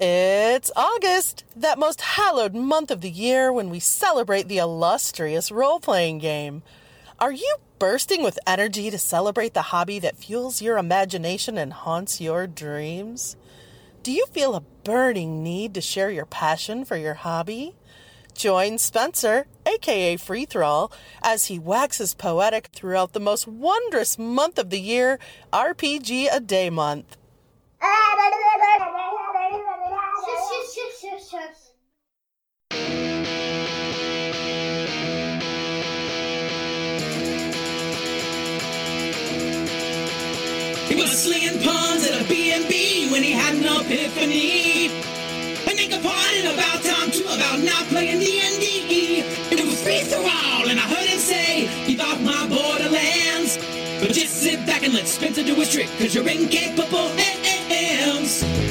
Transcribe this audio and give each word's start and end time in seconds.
It's 0.00 0.70
August, 0.76 1.42
that 1.56 1.76
most 1.76 2.00
hallowed 2.00 2.54
month 2.54 2.92
of 2.92 3.00
the 3.00 3.10
year 3.10 3.52
when 3.52 3.68
we 3.68 3.80
celebrate 3.80 4.46
the 4.46 4.58
illustrious 4.58 5.50
role 5.50 5.80
playing 5.80 6.18
game. 6.18 6.62
Are 7.18 7.32
you 7.32 7.56
bursting 7.80 8.22
with 8.22 8.38
energy 8.46 8.90
to 8.90 8.98
celebrate 8.98 9.54
the 9.54 9.74
hobby 9.74 9.98
that 9.98 10.16
fuels 10.16 10.62
your 10.62 10.78
imagination 10.78 11.58
and 11.58 11.72
haunts 11.72 12.20
your 12.20 12.46
dreams? 12.46 13.34
Do 14.04 14.12
you 14.12 14.26
feel 14.26 14.54
a 14.54 14.60
burning 14.60 15.42
need 15.42 15.74
to 15.74 15.80
share 15.80 16.12
your 16.12 16.26
passion 16.26 16.84
for 16.84 16.96
your 16.96 17.14
hobby? 17.14 17.74
Join 18.34 18.78
Spencer, 18.78 19.48
aka 19.66 20.16
Free 20.16 20.44
Thrall, 20.44 20.92
as 21.24 21.46
he 21.46 21.58
waxes 21.58 22.14
poetic 22.14 22.68
throughout 22.72 23.14
the 23.14 23.20
most 23.20 23.48
wondrous 23.48 24.16
month 24.16 24.60
of 24.60 24.70
the 24.70 24.80
year, 24.80 25.18
RPG 25.52 26.28
a 26.30 26.38
Day 26.38 26.70
Month. 26.70 27.16
He 40.88 40.94
was 40.94 41.22
slinging 41.22 41.62
pawns 41.62 42.06
at 42.06 42.20
a 42.20 42.28
B&B 42.28 43.08
when 43.10 43.22
he 43.22 43.32
had 43.32 43.54
an 43.54 43.64
epiphany. 43.64 44.88
And 45.68 45.78
they 45.78 45.88
complained 45.88 46.48
about 46.52 46.82
time 46.82 47.10
too 47.10 47.24
about 47.24 47.60
not 47.60 47.84
playing 47.88 48.20
D&D. 48.20 49.22
It 49.50 49.64
was 49.64 49.82
free 49.82 50.02
for 50.04 50.16
all, 50.16 50.68
and 50.68 50.78
I 50.78 50.82
heard 50.82 51.08
him 51.08 51.18
say 51.18 51.66
he 51.86 51.94
thought 51.94 52.20
my 52.20 52.46
Borderlands. 52.48 53.56
But 54.00 54.12
just 54.12 54.42
sit 54.42 54.64
back 54.66 54.82
and 54.82 54.92
let 54.92 55.08
Spencer 55.08 55.42
do 55.42 55.54
his 55.54 55.72
trick, 55.72 55.88
cause 55.98 56.14
you're 56.14 56.28
incapable 56.28 57.08
hands. 57.16 58.67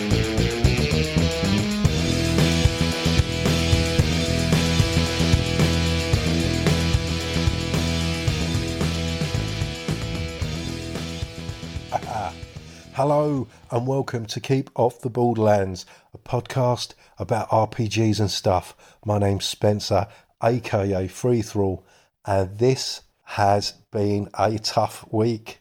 Hello 12.98 13.48
and 13.70 13.86
welcome 13.86 14.26
to 14.26 14.40
Keep 14.40 14.72
Off 14.74 15.02
the 15.02 15.10
Borderlands, 15.12 15.86
a 16.16 16.18
podcast 16.18 16.96
about 17.20 17.48
RPGs 17.50 18.20
and 18.20 18.32
stuff. 18.32 18.76
My 19.06 19.20
name's 19.20 19.46
Spencer, 19.46 20.08
aka 20.44 21.08
Free 21.08 21.44
Thrall, 21.44 21.86
and 22.26 22.58
this 22.58 23.04
has 23.26 23.74
been 23.92 24.30
a 24.34 24.58
tough 24.58 25.06
week. 25.14 25.60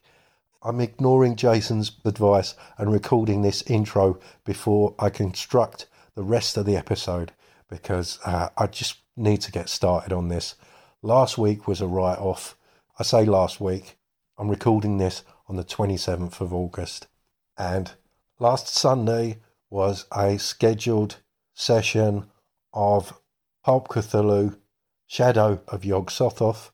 I'm 0.62 0.80
ignoring 0.80 1.36
Jason's 1.36 1.92
advice 2.06 2.54
and 2.78 2.90
recording 2.90 3.42
this 3.42 3.60
intro 3.66 4.18
before 4.46 4.94
I 4.98 5.10
construct 5.10 5.88
the 6.14 6.24
rest 6.24 6.56
of 6.56 6.64
the 6.64 6.78
episode 6.78 7.32
because 7.68 8.18
uh, 8.24 8.48
I 8.56 8.66
just 8.66 8.96
need 9.14 9.42
to 9.42 9.52
get 9.52 9.68
started 9.68 10.10
on 10.10 10.28
this. 10.28 10.54
Last 11.02 11.36
week 11.36 11.68
was 11.68 11.82
a 11.82 11.86
write 11.86 12.18
off. 12.18 12.56
I 12.98 13.02
say 13.02 13.26
last 13.26 13.60
week, 13.60 13.98
I'm 14.38 14.48
recording 14.48 14.96
this 14.96 15.22
on 15.48 15.56
the 15.56 15.64
27th 15.64 16.40
of 16.40 16.54
August. 16.54 17.08
And 17.58 17.92
last 18.38 18.68
Sunday 18.68 19.38
was 19.70 20.06
a 20.12 20.38
scheduled 20.38 21.16
session 21.54 22.26
of 22.72 23.18
Pulp 23.64 23.88
Cthulhu, 23.88 24.58
Shadow 25.06 25.60
of 25.68 25.84
Yog 25.84 26.10
Sothoth, 26.10 26.70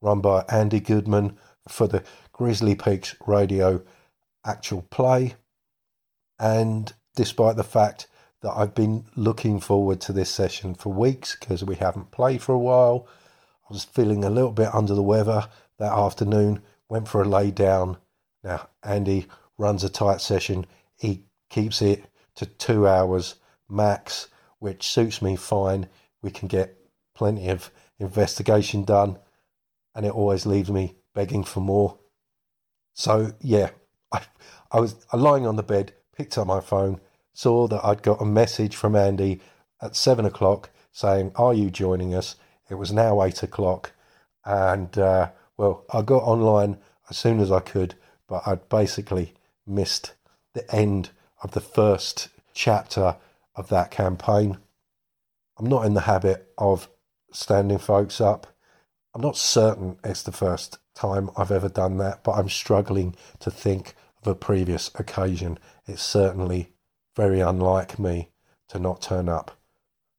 run 0.00 0.20
by 0.20 0.44
Andy 0.48 0.80
Goodman 0.80 1.38
for 1.68 1.86
the 1.86 2.02
Grizzly 2.32 2.74
Peaks 2.74 3.14
Radio 3.26 3.82
actual 4.44 4.82
play. 4.90 5.34
And 6.38 6.92
despite 7.14 7.56
the 7.56 7.64
fact 7.64 8.06
that 8.40 8.52
I've 8.56 8.74
been 8.74 9.04
looking 9.14 9.60
forward 9.60 10.00
to 10.02 10.12
this 10.12 10.30
session 10.30 10.74
for 10.74 10.92
weeks 10.92 11.36
because 11.38 11.62
we 11.62 11.76
haven't 11.76 12.10
played 12.10 12.42
for 12.42 12.54
a 12.54 12.58
while, 12.58 13.06
I 13.68 13.74
was 13.74 13.84
feeling 13.84 14.24
a 14.24 14.30
little 14.30 14.52
bit 14.52 14.74
under 14.74 14.94
the 14.94 15.02
weather 15.02 15.48
that 15.78 15.92
afternoon, 15.92 16.62
went 16.88 17.08
for 17.08 17.22
a 17.22 17.28
lay 17.28 17.50
down. 17.50 17.98
Now, 18.42 18.68
Andy 18.82 19.26
runs 19.60 19.84
a 19.84 19.90
tight 19.90 20.22
session. 20.22 20.66
He 20.96 21.24
keeps 21.50 21.82
it 21.82 22.06
to 22.36 22.46
two 22.46 22.88
hours 22.88 23.34
max, 23.68 24.28
which 24.58 24.88
suits 24.88 25.20
me 25.20 25.36
fine. 25.36 25.88
We 26.22 26.30
can 26.30 26.48
get 26.48 26.76
plenty 27.14 27.48
of 27.48 27.70
investigation 27.98 28.84
done, 28.84 29.18
and 29.94 30.06
it 30.06 30.14
always 30.14 30.46
leaves 30.46 30.70
me 30.70 30.96
begging 31.14 31.44
for 31.44 31.60
more. 31.60 31.98
So 32.94 33.34
yeah, 33.40 33.70
I 34.12 34.22
I 34.72 34.80
was 34.80 34.96
lying 35.12 35.46
on 35.46 35.56
the 35.56 35.62
bed, 35.62 35.92
picked 36.16 36.38
up 36.38 36.46
my 36.46 36.60
phone, 36.60 37.00
saw 37.34 37.68
that 37.68 37.84
I'd 37.84 38.02
got 38.02 38.22
a 38.22 38.24
message 38.24 38.74
from 38.74 38.96
Andy 38.96 39.40
at 39.82 39.94
seven 39.94 40.24
o'clock 40.24 40.70
saying, 40.90 41.32
"Are 41.36 41.54
you 41.54 41.70
joining 41.70 42.14
us?" 42.14 42.36
It 42.70 42.76
was 42.76 42.92
now 42.92 43.22
eight 43.22 43.42
o'clock, 43.42 43.92
and 44.44 44.96
uh, 44.96 45.30
well, 45.58 45.84
I 45.92 46.00
got 46.00 46.22
online 46.22 46.78
as 47.10 47.18
soon 47.18 47.40
as 47.40 47.52
I 47.52 47.60
could, 47.60 47.94
but 48.26 48.42
I'd 48.46 48.68
basically 48.68 49.34
missed 49.66 50.14
the 50.54 50.74
end 50.74 51.10
of 51.42 51.52
the 51.52 51.60
first 51.60 52.28
chapter 52.54 53.16
of 53.54 53.68
that 53.68 53.90
campaign. 53.90 54.58
I'm 55.58 55.66
not 55.66 55.84
in 55.84 55.94
the 55.94 56.02
habit 56.02 56.52
of 56.58 56.88
standing 57.32 57.78
folks 57.78 58.20
up. 58.20 58.46
I'm 59.14 59.20
not 59.22 59.36
certain 59.36 59.98
it's 60.04 60.22
the 60.22 60.32
first 60.32 60.78
time 60.94 61.30
I've 61.36 61.50
ever 61.50 61.68
done 61.68 61.98
that, 61.98 62.22
but 62.22 62.32
I'm 62.32 62.48
struggling 62.48 63.16
to 63.40 63.50
think 63.50 63.94
of 64.20 64.26
a 64.28 64.34
previous 64.34 64.90
occasion. 64.94 65.58
It's 65.86 66.02
certainly 66.02 66.72
very 67.16 67.40
unlike 67.40 67.98
me 67.98 68.30
to 68.68 68.78
not 68.78 69.02
turn 69.02 69.28
up. 69.28 69.58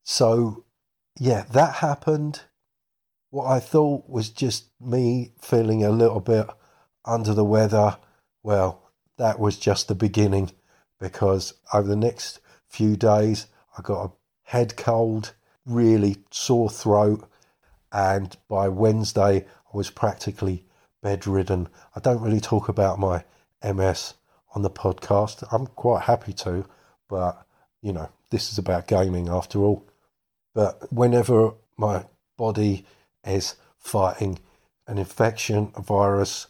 So, 0.04 0.66
yeah, 1.20 1.46
that 1.52 1.76
happened. 1.76 2.42
What 3.30 3.48
I 3.48 3.60
thought 3.60 4.10
was 4.10 4.30
just 4.30 4.66
me 4.80 5.32
feeling 5.40 5.84
a 5.84 5.90
little 5.90 6.20
bit 6.20 6.48
under 7.06 7.34
the 7.34 7.46
weather. 7.46 7.98
Well, 8.44 8.81
that 9.22 9.40
was 9.40 9.56
just 9.56 9.88
the 9.88 9.94
beginning 9.94 10.50
because 11.00 11.54
over 11.72 11.88
the 11.88 11.96
next 11.96 12.40
few 12.68 12.98
days, 12.98 13.46
I 13.78 13.84
got 13.84 14.06
a 14.06 14.12
head 14.46 14.76
cold, 14.76 15.34
really 15.64 16.18
sore 16.32 16.72
throat, 16.72 17.30
and 17.92 18.36
by 18.50 18.68
Wednesday, 18.68 19.46
I 19.46 19.78
was 19.78 19.92
practically 19.92 20.66
bedridden. 21.04 21.68
I 21.96 22.00
don't 22.00 22.22
really 22.22 22.40
talk 22.40 22.68
about 22.68 22.98
my 22.98 23.24
MS 23.64 24.16
on 24.56 24.64
the 24.64 24.72
podcast. 24.72 25.48
I'm 25.52 25.68
quite 25.68 26.06
happy 26.06 26.34
to, 26.34 26.66
but 27.08 27.46
you 27.80 27.94
know, 27.94 28.10
this 28.32 28.52
is 28.52 28.58
about 28.58 28.88
gaming 28.88 29.30
after 29.30 29.60
all. 29.60 29.86
But 30.56 30.92
whenever 30.92 31.52
my 31.78 32.06
body 32.38 32.88
is 33.24 33.54
fighting 33.78 34.40
an 34.88 34.98
infection, 34.98 35.72
a 35.76 35.82
virus, 35.84 36.48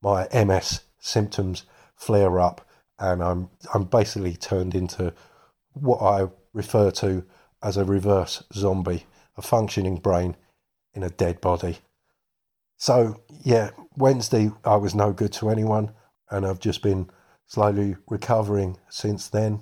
my 0.00 0.28
MS 0.32 0.82
symptoms 1.00 1.64
flare 2.02 2.40
up, 2.40 2.66
and 2.98 3.22
I'm 3.22 3.48
I'm 3.72 3.84
basically 3.84 4.34
turned 4.34 4.74
into 4.74 5.14
what 5.72 6.02
I 6.02 6.28
refer 6.52 6.90
to 6.90 7.24
as 7.62 7.76
a 7.76 7.84
reverse 7.84 8.42
zombie, 8.52 9.06
a 9.36 9.42
functioning 9.42 9.96
brain 9.96 10.36
in 10.94 11.04
a 11.04 11.10
dead 11.10 11.40
body. 11.40 11.78
So 12.76 13.22
yeah, 13.44 13.70
Wednesday 13.96 14.50
I 14.64 14.76
was 14.76 14.94
no 14.94 15.12
good 15.12 15.32
to 15.34 15.48
anyone, 15.48 15.92
and 16.28 16.44
I've 16.44 16.58
just 16.58 16.82
been 16.82 17.08
slowly 17.46 17.96
recovering 18.08 18.78
since 18.88 19.28
then. 19.28 19.60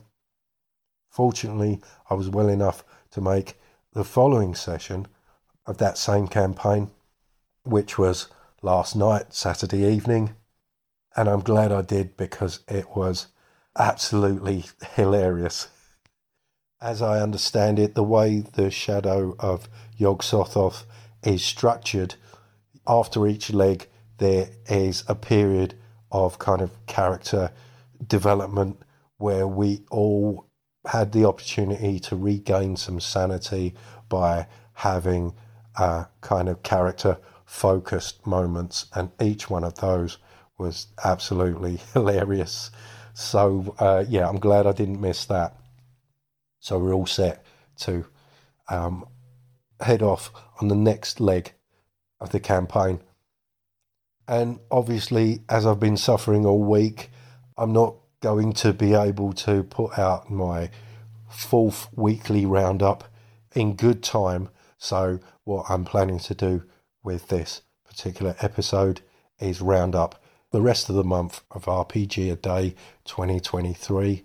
Fortunately, 1.11 1.83
I 2.09 2.15
was 2.15 2.31
well 2.31 2.49
enough 2.49 2.85
to 3.11 3.21
make 3.21 3.59
the 3.93 4.05
following 4.05 4.55
session 4.55 5.07
of 5.67 5.77
that 5.79 5.99
same 5.99 6.27
campaign, 6.27 6.91
which 7.65 7.99
was 7.99 8.29
last 8.63 8.97
night, 8.97 9.35
Saturday 9.35 9.85
evening, 9.85 10.37
and 11.17 11.29
I'm 11.29 11.41
glad 11.41 11.73
I 11.73 11.83
did 11.83 12.17
because 12.17 12.61
it 12.69 12.97
was 12.97 13.29
absolutely 13.79 14.65
hilarious. 14.95 15.69
As 16.81 17.03
I 17.03 17.21
understand 17.21 17.79
it, 17.79 17.95
the 17.95 18.03
way 18.03 18.41
the 18.41 18.71
shadow 18.71 19.35
of 19.39 19.69
Yog 19.97 20.23
Sothoth 20.23 20.85
is 21.23 21.45
structured, 21.45 22.15
after 22.87 23.27
each 23.27 23.53
leg, 23.53 23.89
there 24.19 24.49
is 24.67 25.05
a 25.09 25.15
period 25.15 25.75
of 26.11 26.39
kind 26.39 26.61
of 26.61 26.71
character 26.87 27.51
development 28.07 28.81
where 29.19 29.47
we 29.47 29.83
all 29.91 30.47
had 30.87 31.13
the 31.13 31.27
opportunity 31.27 32.01
to 32.01 32.17
regain 32.17 32.77
some 32.77 33.01
sanity 33.01 33.75
by 34.09 34.47
having 34.73 35.35
uh, 35.77 36.05
kind 36.21 36.49
of 36.49 36.63
character 36.63 37.19
focused 37.45 38.27
moments, 38.27 38.87
and 38.95 39.11
each 39.21 39.51
one 39.51 39.65
of 39.65 39.75
those 39.77 40.19
was 40.61 40.87
absolutely 41.03 41.81
hilarious. 41.95 42.71
So 43.15 43.75
uh, 43.79 44.05
yeah, 44.09 44.29
I'm 44.29 44.39
glad 44.39 44.67
I 44.67 44.73
didn't 44.73 45.01
miss 45.01 45.25
that. 45.25 45.57
So 46.61 46.79
we're 46.79 46.95
all 46.95 47.07
set 47.07 47.45
to 47.79 48.07
um, 48.69 49.07
head 49.81 50.03
off 50.03 50.31
on 50.61 50.69
the 50.69 50.77
next 50.77 51.21
leg 51.21 51.55
of 52.21 52.31
the 52.31 52.41
campaign. 52.41 53.01
And 54.29 54.61
obviously, 54.71 55.41
as 55.49 55.67
I've 55.67 55.81
been 55.81 55.97
suffering 55.97 56.47
all 56.47 56.63
week, 56.63 57.11
I'm 57.57 57.73
not 57.73 57.97
going 58.21 58.53
to 58.53 58.73
be 58.73 58.95
able 58.95 59.33
to 59.33 59.65
put 59.65 59.99
out 59.99 60.31
my 60.31 60.71
fourth 61.29 61.89
weekly 61.97 62.47
roundup 62.47 63.05
in 63.55 63.75
good 63.75 64.03
time. 64.03 64.51
So, 64.79 65.19
what 65.45 65.67
I'm 65.69 65.85
planning 65.85 66.21
to 66.21 66.35
do 66.35 66.63
with 67.03 67.29
this 67.29 67.63
particular 67.85 68.37
episode 68.41 69.01
is 69.41 69.61
round 69.61 69.95
up 69.95 70.20
the 70.51 70.61
rest 70.61 70.89
of 70.89 70.97
the 70.97 71.05
month 71.05 71.43
of 71.51 71.67
RPG 71.67 72.33
a 72.33 72.37
Day 72.37 72.75
2023. 73.05 74.25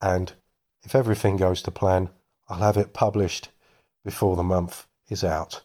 And 0.00 0.32
if 0.82 0.94
everything 0.94 1.36
goes 1.36 1.62
to 1.62 1.70
plan, 1.70 2.10
I'll 2.48 2.58
have 2.58 2.76
it 2.76 2.92
published 2.92 3.48
before 4.04 4.36
the 4.36 4.44
month 4.44 4.86
is 5.08 5.24
out. 5.24 5.62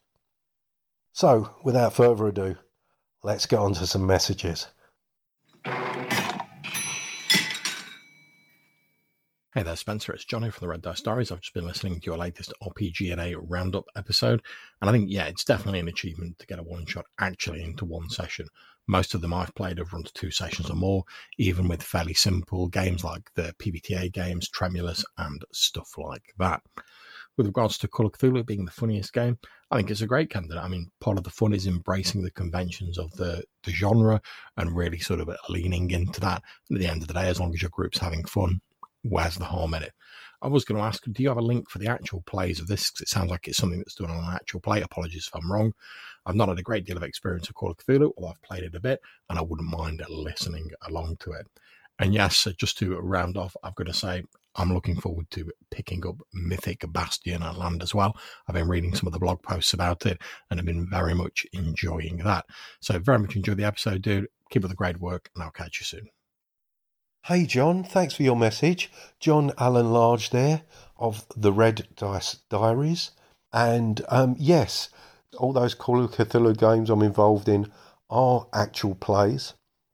So, 1.14 1.52
without 1.64 1.94
further 1.94 2.28
ado, 2.28 2.56
let's 3.24 3.46
get 3.46 3.60
on 3.60 3.74
to 3.76 3.86
some 3.86 4.08
messages. 4.08 4.68
Hey 9.54 9.64
there, 9.64 9.76
Spencer. 9.76 10.14
It's 10.14 10.24
Johnny 10.24 10.50
from 10.50 10.66
the 10.66 10.70
Red 10.70 10.82
Dice 10.82 11.02
Diaries. 11.02 11.30
I've 11.30 11.42
just 11.42 11.54
been 11.54 11.68
listening 11.68 12.00
to 12.00 12.06
your 12.06 12.18
latest 12.18 12.54
RPG&A 12.64 13.36
roundup 13.38 13.84
episode, 13.98 14.42
and 14.80 14.90
I 14.90 14.94
think, 14.94 15.12
yeah, 15.12 15.26
it's 15.26 15.44
definitely 15.44 15.82
an 15.82 15.90
achievement 15.90 16.40
to 16.40 16.48
get 16.48 16.58
a 16.58 16.64
one 16.64 16.86
shot 16.86 17.06
actually 17.20 17.62
into 17.62 17.84
one 17.84 18.10
session. 18.10 18.48
Most 18.92 19.14
of 19.14 19.22
them 19.22 19.34
I've 19.34 19.56
played 19.56 19.78
have 19.78 19.94
run 19.94 20.04
to 20.04 20.12
two 20.12 20.32
sessions 20.32 20.70
or 20.70 20.76
more, 20.76 21.06
even 21.38 21.70
with 21.70 21.82
fairly 21.82 22.14
simple 22.14 22.68
games 22.68 23.06
like 23.06 23.32
the 23.36 23.56
PBTA 23.58 24.12
games, 24.12 24.50
Tremulus, 24.50 25.06
and 25.18 25.42
stuff 25.54 25.98
like 25.98 26.34
that. 26.40 26.62
With 27.38 27.48
regards 27.48 27.78
to 27.78 27.88
Call 27.88 28.06
of 28.06 28.12
Cthulhu 28.12 28.46
being 28.46 28.66
the 28.66 28.72
funniest 28.72 29.14
game, 29.14 29.40
I 29.72 29.78
think 29.78 29.92
it's 29.92 30.02
a 30.02 30.08
great 30.08 30.30
candidate. 30.30 30.62
I 30.62 30.68
mean, 30.68 30.92
part 31.00 31.18
of 31.18 31.24
the 31.24 31.30
fun 31.30 31.54
is 31.54 31.68
embracing 31.68 32.22
the 32.22 32.32
conventions 32.32 32.98
of 32.98 33.14
the, 33.14 33.46
the 33.64 33.72
genre 33.72 34.22
and 34.58 34.76
really 34.76 35.00
sort 35.00 35.22
of 35.22 35.30
leaning 35.48 35.90
into 35.92 36.20
that. 36.20 36.44
And 36.68 36.78
at 36.78 36.82
the 36.82 36.92
end 36.92 37.02
of 37.02 37.08
the 37.08 37.14
day, 37.14 37.30
as 37.30 37.40
long 37.40 37.54
as 37.54 37.62
your 37.62 37.72
group's 37.72 38.00
having 38.00 38.26
fun, 38.26 38.60
where's 39.04 39.36
the 39.36 39.46
harm 39.46 39.74
in 39.74 39.84
it? 39.84 39.94
I 40.42 40.48
was 40.48 40.66
going 40.66 40.80
to 40.80 40.86
ask, 40.86 41.04
do 41.12 41.22
you 41.22 41.30
have 41.30 41.38
a 41.38 41.42
link 41.42 41.70
for 41.70 41.78
the 41.78 41.88
actual 41.88 42.22
plays 42.22 42.60
of 42.60 42.68
this? 42.68 42.90
Because 42.90 43.02
it 43.02 43.10
sounds 43.10 43.30
like 43.30 43.48
it's 43.48 43.58
something 43.58 43.80
that's 43.80 43.96
done 43.96 44.10
on 44.10 44.24
an 44.24 44.34
actual 44.34 44.60
play. 44.60 44.82
Apologies 44.82 45.28
if 45.28 45.36
I'm 45.36 45.52
wrong. 45.52 45.74
I've 46.26 46.36
not 46.36 46.50
had 46.50 46.60
a 46.60 46.64
great 46.64 46.86
deal 46.86 46.98
of 46.98 47.04
experience 47.04 47.48
with 47.48 47.56
Call 47.56 47.72
of 47.72 47.78
Cthulhu, 47.78 48.12
although 48.18 48.30
I've 48.30 48.42
played 48.42 48.64
it 48.64 48.76
a 48.76 48.80
bit, 48.80 49.02
and 49.30 49.38
I 49.38 49.42
wouldn't 49.42 49.70
mind 49.70 50.04
listening 50.10 50.70
along 50.88 51.18
to 51.22 51.32
it. 51.34 51.48
And 52.00 52.14
yes, 52.14 52.48
just 52.58 52.80
to 52.80 52.98
round 52.98 53.38
off, 53.38 53.56
I've 53.64 53.76
got 53.76 53.86
to 53.88 53.94
say, 53.94 54.24
I'm 54.56 54.74
looking 54.74 55.00
forward 55.00 55.30
to 55.32 55.52
picking 55.70 56.06
up 56.06 56.16
Mythic 56.34 56.80
Bastionland 56.82 57.84
as 57.84 57.94
well. 57.94 58.18
I've 58.48 58.56
been 58.56 58.68
reading 58.68 58.96
some 58.96 59.08
of 59.08 59.14
the 59.14 59.20
blog 59.20 59.42
posts 59.44 59.74
about 59.74 60.06
it 60.06 60.20
and 60.50 60.60
I've 60.60 60.66
been 60.66 60.90
very 60.90 61.14
much 61.14 61.46
enjoying 61.54 62.18
that. 62.18 62.46
So, 62.80 62.98
very 63.00 63.20
much 63.20 63.36
enjoyed 63.36 63.58
the 63.58 63.66
episode, 63.66 64.02
dude. 64.02 64.28
Keep 64.50 64.66
up 64.66 64.70
the 64.70 64.76
great 64.76 65.00
work, 65.00 65.30
and 65.34 65.44
I'll 65.44 65.52
catch 65.52 65.80
you 65.80 65.86
soon. 65.86 66.10
Hey, 67.26 67.46
John, 67.46 67.84
thanks 67.84 68.16
for 68.16 68.24
your 68.24 68.36
message. 68.36 68.92
John 69.20 69.52
Alan 69.60 69.94
Large 69.94 70.32
there 70.32 70.64
of 70.98 71.24
the 71.38 71.54
Red 71.54 71.88
Dice 71.96 72.38
Diaries. 72.50 73.12
And 73.54 74.02
um, 74.10 74.36
yes, 74.40 74.90
all 75.38 75.54
those 75.54 75.76
Call 75.76 76.04
of 76.04 76.14
Cthulhu 76.14 76.58
games 76.58 76.90
I'm 76.90 77.04
involved 77.04 77.48
in 77.48 77.72
are 78.10 78.48
actual 78.56 78.96
plays. 78.96 79.54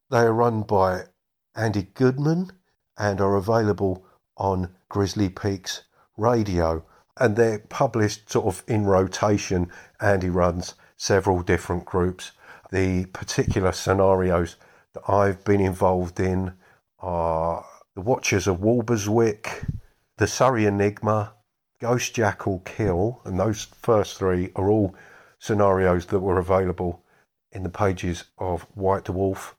They 0.10 0.20
are 0.20 0.32
run 0.32 0.62
by 0.62 1.08
Andy 1.54 1.90
Goodman 1.94 2.54
and 2.98 3.20
are 3.20 3.36
available 3.36 4.06
on 4.38 4.74
Grizzly 4.88 5.28
Peaks 5.28 5.84
Radio. 6.16 6.86
And 7.18 7.36
they're 7.36 7.60
published 7.60 8.32
sort 8.32 8.46
of 8.46 8.64
in 8.70 8.86
rotation. 8.86 9.70
Andy 10.00 10.30
runs 10.30 10.76
several 10.96 11.42
different 11.42 11.84
groups. 11.84 12.32
The 12.72 13.08
particular 13.08 13.74
scenarios 13.74 14.56
that 14.94 15.12
I've 15.12 15.44
been 15.44 15.60
involved 15.60 16.22
in 16.22 16.54
are 17.00 17.66
The 17.96 18.02
Watchers 18.02 18.48
of 18.48 18.60
Walberswick, 18.60 19.70
The 20.18 20.28
Surrey 20.28 20.66
Enigma, 20.66 21.34
Ghost 21.80 22.16
Jackal 22.16 22.60
Kill, 22.60 23.22
and 23.24 23.40
those 23.40 23.66
first 23.82 24.18
three 24.18 24.52
are 24.56 24.70
all 24.70 24.96
scenarios 25.40 26.08
that 26.08 26.20
were 26.20 26.40
available 26.40 27.04
in 27.52 27.64
the 27.64 27.70
pages 27.70 28.26
of 28.38 28.64
White 28.74 29.06
Dwarf. 29.06 29.54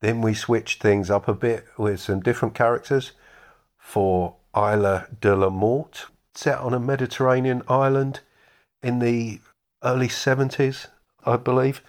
Then 0.00 0.22
we 0.22 0.34
switched 0.34 0.82
things 0.82 1.10
up 1.10 1.28
a 1.28 1.34
bit 1.34 1.66
with 1.76 2.00
some 2.00 2.20
different 2.20 2.54
characters 2.54 3.12
for 3.78 4.36
Isla 4.56 5.06
de 5.20 5.34
la 5.34 5.50
Mort, 5.50 6.06
set 6.34 6.58
on 6.58 6.74
a 6.74 6.80
Mediterranean 6.80 7.62
island 7.68 8.20
in 8.82 8.98
the 8.98 9.40
early 9.82 10.08
70s, 10.08 10.86
I 11.24 11.36
believe. 11.36 11.82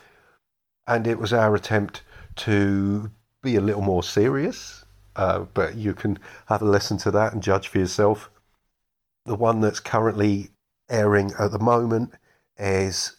And 0.87 1.07
it 1.07 1.19
was 1.19 1.31
our 1.31 1.55
attempt 1.55 2.01
to 2.37 3.11
be 3.41 3.55
a 3.55 3.61
little 3.61 3.81
more 3.81 4.03
serious, 4.03 4.85
uh, 5.15 5.39
but 5.53 5.75
you 5.75 5.93
can 5.93 6.19
have 6.47 6.61
a 6.61 6.65
listen 6.65 6.97
to 6.99 7.11
that 7.11 7.33
and 7.33 7.41
judge 7.41 7.67
for 7.67 7.79
yourself. 7.79 8.29
The 9.25 9.35
one 9.35 9.61
that's 9.61 9.79
currently 9.79 10.49
airing 10.89 11.31
at 11.39 11.51
the 11.51 11.59
moment 11.59 12.13
is 12.57 13.15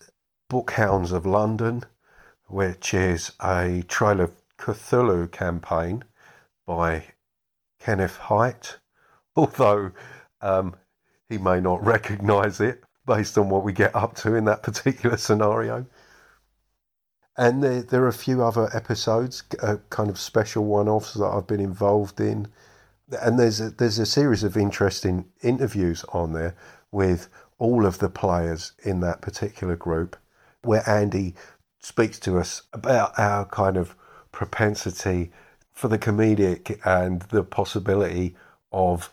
Bookhounds 0.49 1.13
of 1.13 1.27
London, 1.27 1.85
which 2.47 2.95
is 2.95 3.33
a 3.43 3.83
Trail 3.89 4.21
of 4.21 4.33
Cthulhu 4.59 5.31
campaign 5.31 6.05
by 6.67 7.05
Kenneth 7.81 8.17
Hite, 8.17 8.79
although 9.37 9.93
um, 10.41 10.77
he 11.29 11.39
may 11.39 11.61
not 11.61 11.85
recognise 11.85 12.61
it 12.61 12.85
based 13.07 13.37
on 13.39 13.49
what 13.49 13.65
we 13.65 13.73
get 13.73 13.95
up 13.97 14.15
to 14.15 14.35
in 14.35 14.45
that 14.45 14.63
particular 14.63 15.17
scenario. 15.17 15.87
And 17.37 17.63
there, 17.63 17.83
there 17.83 18.03
are 18.03 18.09
a 18.09 18.13
few 18.13 18.43
other 18.43 18.69
episodes, 18.75 19.43
uh, 19.63 19.77
kind 19.91 20.11
of 20.11 20.19
special 20.19 20.65
one 20.65 20.89
offs 20.89 21.15
that 21.15 21.25
I've 21.25 21.47
been 21.47 21.61
involved 21.61 22.21
in. 22.21 22.49
And 23.21 23.39
there's 23.39 23.61
a, 23.61 23.71
there's 23.71 23.99
a 23.99 24.07
series 24.07 24.43
of 24.45 24.57
interesting 24.57 25.27
interviews 25.43 26.05
on 26.11 26.33
there 26.33 26.55
with 26.91 27.29
all 27.59 27.87
of 27.87 27.99
the 27.99 28.11
players 28.11 28.73
in 28.83 29.01
that 29.01 29.23
particular 29.23 29.77
group, 29.77 30.17
where 30.63 30.89
Andy 30.89 31.35
speaks 31.79 32.19
to 32.21 32.39
us 32.39 32.63
about 32.73 33.19
our 33.19 33.45
kind 33.47 33.77
of 33.77 33.95
propensity 34.31 35.31
for 35.73 35.89
the 35.89 35.99
comedic 35.99 36.79
and 36.85 37.23
the 37.23 37.43
possibility 37.43 38.37
of 38.73 39.13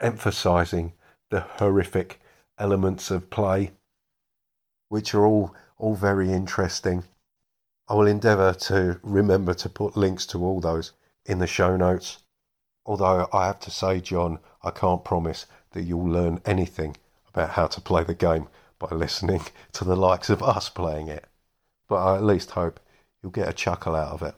emphasizing 0.00 0.92
the 1.30 1.40
horrific 1.40 2.20
elements 2.58 3.10
of 3.10 3.30
play, 3.30 3.72
which 4.88 5.14
are 5.14 5.26
all 5.26 5.54
all 5.78 5.94
very 5.94 6.32
interesting. 6.32 7.04
I 7.90 7.94
will 7.94 8.06
endeavour 8.06 8.52
to 8.52 9.00
remember 9.02 9.54
to 9.54 9.68
put 9.70 9.96
links 9.96 10.26
to 10.26 10.44
all 10.44 10.60
those 10.60 10.92
in 11.24 11.38
the 11.38 11.46
show 11.46 11.76
notes. 11.76 12.18
Although 12.84 13.28
I 13.32 13.46
have 13.46 13.60
to 13.60 13.70
say, 13.70 14.00
John, 14.00 14.40
I 14.62 14.70
can't 14.70 15.04
promise 15.04 15.46
that 15.72 15.84
you'll 15.84 16.08
learn 16.08 16.42
anything 16.44 16.96
about 17.32 17.50
how 17.50 17.66
to 17.66 17.80
play 17.80 18.04
the 18.04 18.14
game 18.14 18.48
by 18.78 18.88
listening 18.94 19.42
to 19.72 19.84
the 19.84 19.96
likes 19.96 20.28
of 20.28 20.42
us 20.42 20.68
playing 20.68 21.08
it. 21.08 21.26
But 21.88 21.96
I 21.96 22.16
at 22.16 22.24
least 22.24 22.50
hope 22.50 22.78
you'll 23.22 23.32
get 23.32 23.48
a 23.48 23.54
chuckle 23.54 23.96
out 23.96 24.12
of 24.12 24.22
it. 24.22 24.34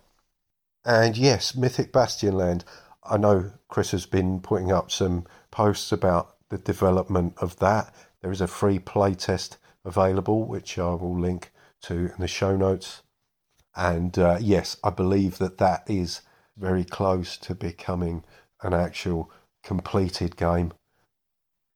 And 0.85 1.17
yes, 1.17 1.57
Mythic 1.57 1.93
Bastion 1.93 2.35
Land. 2.35 2.65
I 3.03 3.17
know 3.17 3.53
Chris 3.69 3.91
has 3.91 4.07
been 4.07 4.41
putting 4.41 4.71
up 4.71 4.91
some 4.91 5.27
posts 5.51 5.91
about 5.91 6.37
the 6.51 6.59
development 6.59 7.35
of 7.39 7.59
that. 7.59 7.95
There 8.21 8.31
is 8.31 8.41
a 8.41 8.47
free 8.47 8.79
playtest 8.79 9.57
available, 9.85 10.47
which 10.47 10.79
I 10.79 10.91
will 10.91 11.19
link 11.19 11.51
to 11.83 11.95
in 11.95 12.15
the 12.19 12.29
show 12.29 12.57
notes. 12.57 13.03
And 13.81 14.19
uh, 14.19 14.37
yes, 14.39 14.77
I 14.85 14.91
believe 14.91 15.39
that 15.39 15.57
that 15.57 15.85
is 15.87 16.21
very 16.55 16.85
close 16.85 17.39
to 17.39 17.55
becoming 17.55 18.25
an 18.63 18.75
actual 18.75 19.33
completed 19.65 20.37
game. 20.37 20.75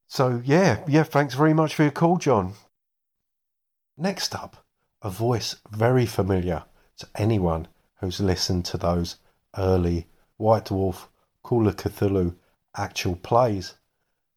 So, 0.07 0.43
yeah, 0.45 0.85
yeah, 0.87 1.05
thanks 1.05 1.35
very 1.35 1.55
much 1.55 1.75
for 1.75 1.85
your 1.85 1.93
call, 1.93 2.19
John. 2.19 2.53
Next 3.97 4.35
up, 4.35 4.67
a 5.01 5.09
voice 5.09 5.57
very 5.71 6.05
familiar 6.05 6.65
to 6.99 7.09
anyone 7.17 7.69
who's 8.01 8.21
listened 8.21 8.67
to 8.67 8.77
those 8.77 9.17
early 9.57 10.07
White 10.37 10.67
Dwarf, 10.67 11.09
Call 11.43 11.67
of 11.67 11.77
Cthulhu 11.77 12.35
actual 12.77 13.17
plays. 13.17 13.77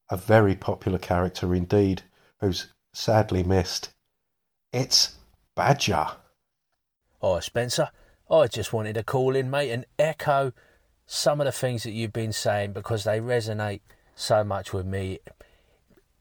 A 0.10 0.16
very 0.16 0.56
popular 0.56 1.00
character 1.00 1.54
indeed, 1.54 2.04
who's 2.40 2.68
sadly 2.94 3.44
missed. 3.44 3.90
It's 4.72 5.16
Badger. 5.54 6.12
Oh, 7.22 7.40
Spencer, 7.40 7.90
I 8.30 8.48
just 8.48 8.74
wanted 8.74 8.94
to 8.94 9.04
call 9.04 9.36
in, 9.36 9.50
mate, 9.50 9.72
and 9.72 9.86
echo 9.98 10.54
some 11.06 11.42
of 11.42 11.46
the 11.46 11.52
things 11.52 11.84
that 11.84 11.92
you've 11.92 12.14
been 12.14 12.34
saying 12.34 12.74
because 12.74 13.06
they 13.06 13.20
resonate 13.20 13.82
so 14.16 14.44
much 14.44 14.74
with 14.74 14.86
me. 14.86 15.20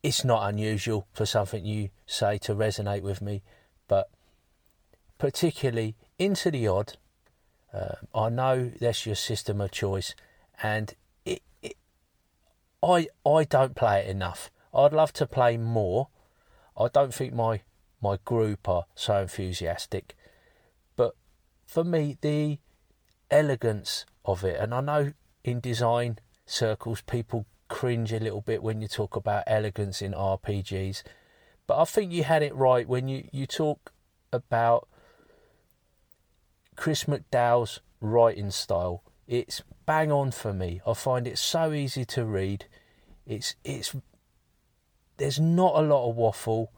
It's 0.03 0.25
not 0.25 0.49
unusual 0.49 1.07
for 1.13 1.27
something 1.27 1.67
you 1.67 1.91
say 2.07 2.39
to 2.39 2.55
resonate 2.55 3.03
with 3.03 3.21
me, 3.21 3.43
but 3.89 4.09
particularly 5.19 5.97
into 6.19 6.51
the 6.51 6.69
odd, 6.69 6.97
uh, 7.75 7.97
I 8.15 8.29
know 8.29 8.71
that's 8.81 9.05
your 9.05 9.17
system 9.17 9.61
of 9.61 9.73
choice, 9.73 10.15
and 10.63 10.95
it, 11.25 11.43
it, 11.63 11.77
I 12.83 13.09
I 13.27 13.45
don't 13.45 13.75
play 13.75 14.01
it 14.01 14.09
enough. 14.09 14.51
I'd 14.73 14.93
love 14.93 15.13
to 15.15 15.27
play 15.27 15.57
more. 15.57 16.09
I 16.79 16.89
don't 16.89 17.13
think 17.13 17.35
my 17.35 17.63
my 18.01 18.19
group 18.25 18.69
are 18.69 18.85
so 18.95 19.23
enthusiastic 19.23 20.15
for 21.67 21.85
me, 21.85 22.17
the 22.21 22.59
elegance 23.31 24.07
of 24.25 24.45
it, 24.45 24.59
and 24.61 24.73
I 24.73 24.81
know 24.81 25.13
in 25.45 25.61
design 25.61 26.19
circles 26.47 27.03
people 27.03 27.47
cringe 27.69 28.13
a 28.13 28.21
little 28.21 28.41
bit 28.41 28.63
when 28.63 28.81
you 28.81 28.89
talk 28.89 29.17
about 29.17 29.45
elegance 29.47 30.01
in 30.01 30.13
RPGs. 30.13 31.03
But 31.67 31.81
I 31.81 31.85
think 31.85 32.13
you 32.13 32.25
had 32.25 32.43
it 32.43 32.55
right 32.55 32.89
when 32.89 33.09
you, 33.09 33.29
you 33.33 33.47
talk 33.47 33.93
about 34.33 34.89
Chris 36.77 37.05
McDowall's 37.05 37.81
writing 38.01 38.51
style. 38.51 39.03
It's 39.27 39.63
bang 39.87 40.13
on 40.13 40.31
for 40.31 40.53
me. 40.53 40.81
I 40.87 40.95
find 40.95 41.27
it 41.27 41.39
so 41.39 41.73
easy 41.73 42.05
to 42.05 42.25
read. 42.25 42.67
It's 43.27 43.57
it's 43.65 43.97
there's 45.17 45.41
not 45.41 45.75
a 45.75 45.81
lot 45.81 46.09
of 46.09 46.17
waffle. 46.17 46.71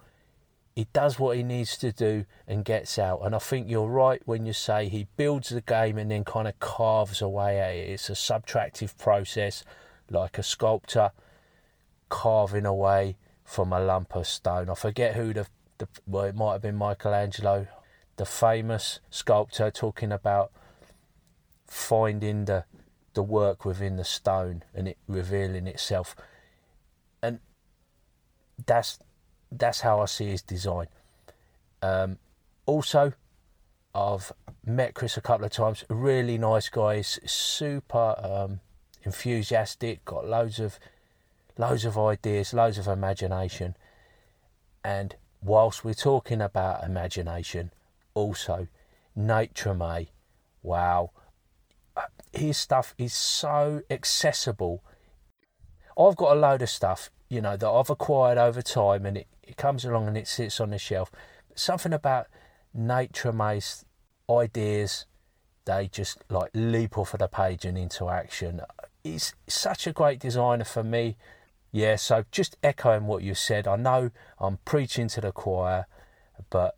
He 0.78 0.87
does 0.92 1.18
what 1.18 1.37
he 1.37 1.42
needs 1.42 1.76
to 1.78 1.90
do 1.90 2.25
and 2.47 2.64
gets 2.64 3.00
out. 3.00 3.23
And 3.25 3.35
I 3.35 3.40
think 3.40 3.68
you're 3.68 3.88
right 3.88 4.23
when 4.26 4.47
you 4.47 4.52
say 4.52 4.88
he 4.88 5.08
builds 5.16 5.49
the 5.49 5.61
game 5.61 5.99
and 5.99 6.08
then 6.08 6.23
kind 6.23 6.47
of 6.47 6.61
carves 6.61 7.20
away 7.20 7.58
at 7.58 7.75
it. 7.75 7.90
It's 7.90 8.08
a 8.08 8.12
subtractive 8.12 8.97
process, 8.97 9.64
like 10.08 10.38
a 10.38 10.44
sculptor 10.44 11.11
carving 12.08 12.64
away 12.64 13.16
from 13.44 13.73
a 13.73 13.80
lump 13.80 14.14
of 14.14 14.28
stone. 14.28 14.70
I 14.70 14.75
forget 14.76 15.16
who 15.16 15.32
the, 15.32 15.49
the 15.78 15.88
well, 16.06 16.26
it 16.26 16.37
might 16.37 16.52
have 16.52 16.62
been 16.62 16.76
Michelangelo, 16.76 17.66
the 18.14 18.25
famous 18.25 19.00
sculptor, 19.11 19.73
talking 19.73 20.12
about 20.12 20.52
finding 21.66 22.44
the 22.44 22.66
the 23.14 23.23
work 23.25 23.64
within 23.64 23.97
the 23.97 24.04
stone 24.04 24.62
and 24.73 24.87
it 24.87 24.99
revealing 25.08 25.66
itself. 25.66 26.14
And 27.20 27.40
that's 28.64 29.00
that's 29.50 29.81
how 29.81 30.00
I 30.00 30.07
see 30.07 30.26
his 30.26 30.43
design. 30.43 30.87
Um, 31.83 32.19
also, 32.67 33.12
I've 33.95 34.33
met 34.64 34.95
Chris 34.95 35.17
a 35.17 35.21
couple 35.21 35.47
of 35.47 35.52
times. 35.52 35.85
Really 35.88 36.38
nice 36.38 36.69
guy. 36.69 36.97
He's 36.97 37.19
super 37.31 38.14
um, 38.23 38.61
enthusiastic. 39.02 40.05
Got 40.05 40.26
loads 40.26 40.61
of 40.61 40.78
loads 41.57 41.85
of 41.85 41.99
ideas, 41.99 42.55
loads 42.55 42.78
of 42.78 42.87
imagination. 42.87 43.76
And 44.85 45.17
whilst 45.43 45.85
we're 45.85 45.95
talking 45.95 46.40
about 46.40 46.85
imagination, 46.85 47.73
also 48.14 48.69
Nate 49.17 49.55
Treme, 49.55 50.09
wow, 50.62 51.11
his 52.33 52.57
stuff 52.57 52.95
is 52.97 53.12
so 53.12 53.83
accessible. 53.90 54.83
I've 55.99 56.17
got 56.17 56.37
a 56.37 56.40
load 56.40 56.62
of 56.62 56.71
stuff, 56.71 57.11
you 57.28 57.40
know, 57.40 57.57
that 57.57 57.69
I've 57.69 57.90
acquired 57.90 58.38
over 58.38 58.62
time, 58.62 59.05
and 59.05 59.19
it, 59.19 59.26
it 59.49 59.57
comes 59.57 59.85
along 59.85 60.07
and 60.07 60.17
it 60.17 60.28
sits 60.28 60.61
on 60.61 60.71
the 60.71 60.78
shelf. 60.78 61.11
Something 61.55 61.93
about 61.93 62.26
Treme's 63.12 63.85
ideas, 64.31 65.07
they 65.64 65.88
just 65.88 66.23
like 66.28 66.50
leap 66.55 66.99
off 66.99 67.14
of 67.14 67.21
the 67.21 67.28
page 67.28 67.64
and 67.64 67.78
into 67.78 68.09
action. 68.09 68.61
He's 69.02 69.35
such 69.47 69.87
a 69.87 69.93
great 69.93 70.21
designer 70.21 70.64
for 70.64 70.85
me. 70.85 71.17
Yeah, 71.73 71.97
so 71.97 72.25
just 72.31 72.57
echoing 72.62 73.07
what 73.07 73.23
you 73.23 73.35
said, 73.35 73.67
I 73.67 73.76
know 73.76 74.11
I'm 74.38 74.59
preaching 74.64 75.09
to 75.09 75.21
the 75.21 75.33
choir, 75.33 75.87
but 76.50 76.76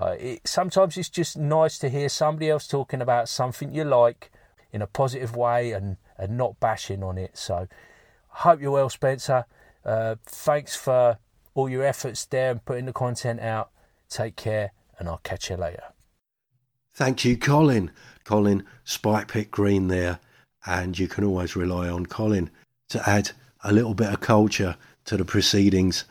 uh, 0.00 0.16
it, 0.18 0.46
sometimes 0.46 0.96
it's 0.96 1.08
just 1.08 1.36
nice 1.36 1.78
to 1.78 1.88
hear 1.88 2.08
somebody 2.08 2.48
else 2.48 2.66
talking 2.66 3.02
about 3.02 3.28
something 3.28 3.74
you 3.74 3.84
like 3.84 4.30
in 4.72 4.82
a 4.82 4.86
positive 4.86 5.34
way 5.34 5.72
and, 5.72 5.96
and 6.16 6.36
not 6.36 6.60
bashing 6.60 7.02
on 7.02 7.18
it. 7.18 7.36
So, 7.36 7.68
I 8.34 8.38
hope 8.42 8.60
you're 8.60 8.70
well, 8.70 8.90
Spencer. 8.90 9.46
Uh, 9.84 10.16
thanks 10.26 10.76
for 10.76 11.18
all 11.58 11.68
your 11.68 11.82
efforts 11.82 12.24
there 12.24 12.52
and 12.52 12.64
putting 12.64 12.86
the 12.86 12.92
content 12.92 13.40
out. 13.40 13.70
Take 14.08 14.36
care, 14.36 14.70
and 14.96 15.08
I'll 15.08 15.20
catch 15.24 15.50
you 15.50 15.56
later. 15.56 15.82
Thank 16.94 17.24
you, 17.24 17.36
Colin. 17.36 17.90
Colin, 18.22 18.64
Spikepit 18.86 19.50
Green 19.50 19.88
there, 19.88 20.20
and 20.64 20.96
you 20.96 21.08
can 21.08 21.24
always 21.24 21.56
rely 21.56 21.88
on 21.88 22.06
Colin 22.06 22.50
to 22.90 23.10
add 23.10 23.32
a 23.64 23.72
little 23.72 23.94
bit 23.94 24.12
of 24.12 24.20
culture 24.20 24.76
to 25.06 25.16
the 25.16 25.24
proceedings. 25.24 26.04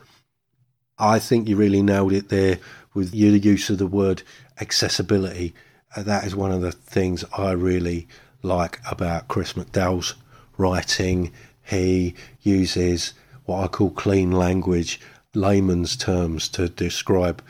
I 0.99 1.17
think 1.17 1.47
you 1.47 1.55
really 1.55 1.81
nailed 1.81 2.11
it 2.11 2.27
there 2.27 2.59
with 2.93 3.15
your 3.15 3.35
use 3.37 3.69
of 3.69 3.77
the 3.77 3.87
word 3.87 4.23
accessibility. 4.59 5.53
Uh, 5.95 6.03
that 6.03 6.25
is 6.25 6.35
one 6.35 6.51
of 6.51 6.59
the 6.59 6.73
things 6.73 7.23
I 7.37 7.51
really 7.51 8.09
like 8.43 8.81
about 8.91 9.29
Chris 9.29 9.53
McDowall's 9.53 10.15
writing. 10.57 11.31
He 11.63 12.15
uses 12.41 13.13
what 13.45 13.63
I 13.63 13.67
call 13.67 13.91
clean 13.91 14.31
language, 14.31 14.99
layman's 15.33 15.95
terms 15.95 16.49
to 16.49 16.69
describe 16.69 17.43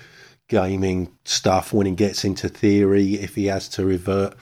gaming 0.47 1.11
stuff. 1.25 1.73
When 1.73 1.87
he 1.87 1.93
gets 1.93 2.23
into 2.23 2.49
theory, 2.49 3.15
if 3.15 3.35
he 3.35 3.45
has 3.47 3.67
to 3.69 3.85
revert 3.85 4.35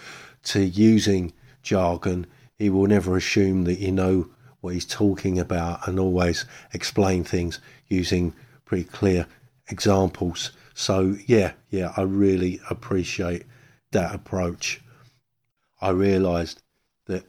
to 0.46 0.64
using 0.64 1.34
jargon, 1.64 2.28
he 2.58 2.70
will 2.70 2.88
never 2.88 3.18
assume 3.18 3.64
that 3.66 3.80
you 3.80 3.92
know 3.92 4.30
what 4.62 4.74
he's 4.74 4.86
talking 4.86 5.40
about 5.40 5.88
and 5.88 6.00
always 6.00 6.46
explain 6.74 7.24
things 7.24 7.60
using 7.88 8.34
pretty 8.66 8.86
clear 8.86 9.28
examples. 9.68 10.52
So, 10.74 11.18
yeah, 11.26 11.54
yeah, 11.70 11.94
I 11.96 12.02
really 12.02 12.60
appreciate 12.70 13.44
that 13.92 14.14
approach. 14.14 14.82
I 15.82 15.90
realised 15.90 16.62
that 17.06 17.26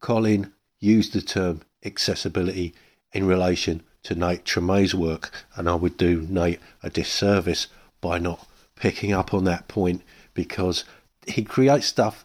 Colin 0.00 0.52
used 0.80 1.12
the 1.12 1.20
term 1.20 1.62
accessibility 1.84 2.74
in 3.12 3.26
relation 3.26 3.82
to 4.04 4.14
Nate 4.14 4.44
Treme's 4.44 4.94
work, 4.94 5.32
and 5.56 5.68
I 5.68 5.74
would 5.74 5.96
do 5.96 6.26
Nate 6.28 6.60
a 6.82 6.90
disservice 6.90 7.66
by 8.00 8.18
not 8.18 8.46
picking 8.76 9.12
up 9.12 9.34
on 9.34 9.44
that 9.44 9.68
point 9.68 10.02
because 10.34 10.84
he 11.26 11.42
creates 11.42 11.86
stuff 11.86 12.24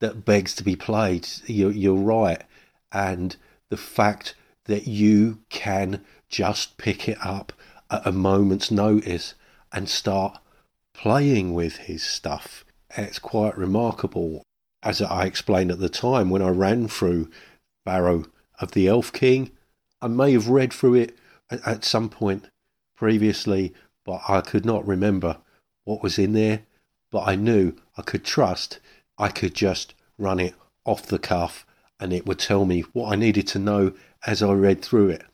that 0.00 0.24
begs 0.24 0.54
to 0.54 0.64
be 0.64 0.76
played. 0.76 1.26
You're, 1.46 1.72
you're 1.72 1.94
right. 1.94 2.42
And 2.92 3.36
the 3.70 3.76
fact 3.76 4.34
that 4.66 4.86
you 4.86 5.38
can 5.48 6.04
just 6.28 6.76
pick 6.76 7.08
it 7.08 7.18
up 7.24 7.52
at 7.90 8.06
a 8.06 8.12
moment's 8.12 8.70
notice 8.70 9.34
and 9.72 9.88
start 9.88 10.38
playing 10.94 11.54
with 11.54 11.76
his 11.76 12.02
stuff, 12.02 12.64
it's 12.96 13.18
quite 13.18 13.56
remarkable. 13.56 14.42
As 14.82 15.02
I 15.02 15.24
explained 15.24 15.72
at 15.72 15.78
the 15.78 15.88
time 15.88 16.30
when 16.30 16.42
I 16.42 16.48
ran 16.50 16.88
through 16.88 17.30
Barrow 17.84 18.26
of 18.60 18.72
the 18.72 18.86
Elf 18.86 19.12
King, 19.12 19.50
I 20.00 20.08
may 20.08 20.32
have 20.32 20.48
read 20.48 20.72
through 20.72 20.94
it 20.94 21.18
at 21.50 21.84
some 21.84 22.08
point 22.08 22.50
previously, 22.96 23.74
but 24.04 24.20
I 24.28 24.40
could 24.40 24.64
not 24.64 24.86
remember 24.86 25.38
what 25.84 26.02
was 26.02 26.18
in 26.18 26.32
there. 26.32 26.62
But 27.10 27.28
I 27.28 27.36
knew 27.36 27.74
I 27.96 28.02
could 28.02 28.24
trust 28.24 28.80
I 29.18 29.28
could 29.28 29.54
just 29.54 29.94
run 30.18 30.38
it 30.38 30.54
off 30.84 31.06
the 31.06 31.18
cuff 31.18 31.66
and 31.98 32.12
it 32.12 32.26
would 32.26 32.38
tell 32.38 32.64
me 32.64 32.82
what 32.92 33.12
I 33.12 33.16
needed 33.16 33.46
to 33.48 33.58
know 33.58 33.94
as 34.26 34.42
I 34.42 34.52
read 34.52 34.82
through 34.82 35.10
it. 35.10 35.24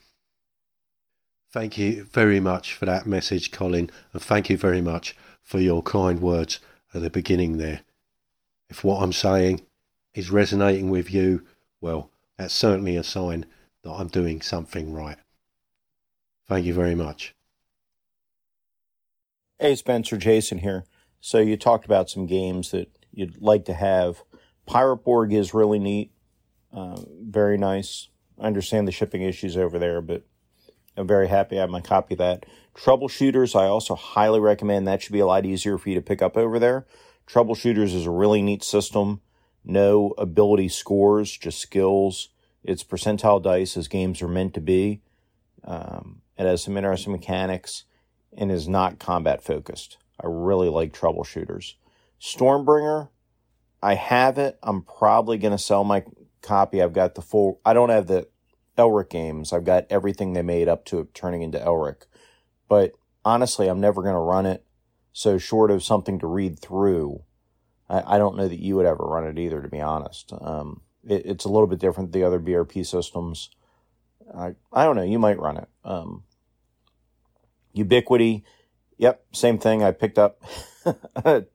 Thank 1.51 1.77
you 1.77 2.05
very 2.05 2.41
much 2.41 2.75
for 2.75 2.87
that 2.87 3.07
message, 3.07 3.51
Colin, 3.51 3.91
and 4.13 4.23
thank 4.23 4.49
you 4.49 4.57
very 4.57 4.81
much 4.81 5.17
for 5.43 5.59
your 5.59 5.83
kind 5.83 6.21
words 6.21 6.61
at 6.95 7.03
the 7.03 7.11
beginning 7.11 7.59
there. 7.59 7.81
If 8.71 8.85
what 8.85 9.03
I'm 9.03 9.13
saying 9.13 9.63
is 10.15 10.31
resonating 10.31 10.89
with 10.89 11.13
you, 11.13 11.45
well, 11.81 12.11
that's 12.39 12.55
certainly 12.55 12.97
a 12.97 13.05
sign 13.05 13.45
that 13.83 13.91
I'm 13.91 14.09
doing 14.09 14.41
something 14.41 14.93
right. 14.93 15.19
Thank 16.49 16.67
you 16.67 16.75
very 16.75 16.95
much. 16.95 17.35
Hey, 19.59 19.75
Spencer, 19.77 20.17
Jason 20.17 20.59
here. 20.59 20.85
So 21.21 21.39
you 21.39 21.57
talked 21.57 21.85
about 21.85 22.11
some 22.11 22.27
games 22.27 22.73
that 22.73 22.91
you'd 23.13 23.41
like 23.41 23.65
to 23.67 23.75
have. 23.75 24.23
Pirate 24.67 24.99
Borg 24.99 25.33
is 25.33 25.55
really 25.55 25.79
neat, 25.79 26.13
uh, 26.73 27.01
very 27.23 27.57
nice. 27.57 28.09
I 28.41 28.47
understand 28.47 28.89
the 28.89 28.93
shipping 28.93 29.23
issues 29.23 29.57
over 29.57 29.79
there, 29.79 30.01
but 30.01 30.25
I'm 30.97 31.07
very 31.07 31.29
happy 31.29 31.59
I 31.59 31.63
have 31.63 31.71
my 31.71 31.81
copy 31.81 32.15
of 32.15 32.19
that. 32.19 32.45
Troubleshooters, 32.75 33.55
I 33.55 33.67
also 33.67 33.95
highly 33.95 34.41
recommend 34.41 34.87
that 34.87 35.03
should 35.03 35.13
be 35.13 35.21
a 35.21 35.27
lot 35.27 35.47
easier 35.47 35.79
for 35.79 35.89
you 35.89 35.95
to 35.95 36.03
pick 36.03 36.23
up 36.23 36.37
over 36.37 36.59
there. 36.59 36.87
Troubleshooters 37.27 37.95
is 37.95 38.07
a 38.07 38.11
really 38.11 38.43
neat 38.43 38.65
system. 38.65 39.21
No 39.65 40.13
ability 40.19 40.69
scores, 40.69 41.37
just 41.37 41.61
skills. 41.61 42.31
It's 42.65 42.85
percentile 42.85 43.43
dice 43.43 43.77
as 43.77 43.89
games 43.89 44.23
are 44.23 44.29
meant 44.29 44.55
to 44.55 44.61
be. 44.61 45.01
Um, 45.65 46.23
it 46.39 46.47
has 46.47 46.63
some 46.63 46.77
interesting 46.77 47.13
mechanics 47.13 47.85
and 48.37 48.51
is 48.51 48.69
not 48.69 48.99
combat 48.99 49.43
focused. 49.43 49.99
I 50.21 50.27
really 50.29 50.69
like 50.69 50.93
troubleshooters. 50.93 51.75
Stormbringer, 52.21 53.09
I 53.83 53.95
have 53.95 54.39
it. 54.39 54.59
I'm 54.63 54.83
probably 54.83 55.39
going 55.39 55.53
to 55.53 55.59
sell 55.59 55.85
my 55.85 56.05
copy. 56.41 56.81
I've 56.81 56.93
got 56.93 57.15
the 57.15 57.23
full, 57.23 57.61
I 57.65 57.73
don't 57.73 57.91
have 57.91 58.07
the 58.07 58.29
Elric 58.79 59.11
games. 59.11 59.53
I've 59.53 59.65
got 59.65 59.87
everything 59.91 60.33
they 60.33 60.43
made 60.43 60.69
up 60.69 60.85
to 60.87 61.01
it 61.01 61.15
turning 61.15 61.43
into 61.43 61.59
Elric. 61.59 62.07
But 62.69 62.93
honestly, 63.25 63.69
I'm 63.69 63.81
never 63.81 64.03
going 64.03 64.15
to 64.15 64.21
run 64.21 64.47
it. 64.47 64.65
So, 65.13 65.37
short 65.37 65.71
of 65.71 65.85
something 65.85 66.19
to 66.21 66.27
read 66.27 66.59
through, 66.59 67.23
I, 67.89 68.15
I, 68.15 68.19
don't 68.19 68.35
know 68.37 68.49
that 68.49 68.63
you 68.63 68.77
would 68.77 68.87
ever 68.87 69.05
run 69.05 69.27
it 69.27 69.39
either, 69.39 69.61
to 69.61 69.69
be 69.69 69.81
honest. 69.81 70.33
Um, 70.41 70.81
it, 71.09 71.27
it's 71.27 71.45
a 71.45 71.49
little 71.49 71.67
bit 71.67 71.79
different 71.79 72.13
the 72.13 72.25
other 72.25 72.41
BRP 72.41 72.87
systems. 72.87 73.51
I, 74.37 74.55
I 74.73 74.85
don't 74.85 74.97
know. 74.97 75.03
You 75.03 75.19
might 75.19 75.39
run 75.39 75.59
it. 75.59 75.69
Um, 75.85 76.25
Ubiquity, 77.75 78.45
yep, 78.99 79.25
same 79.33 79.59
thing. 79.59 79.83
I 79.83 79.93
picked 79.93 80.19
up, 80.19 80.43
you 81.25 81.47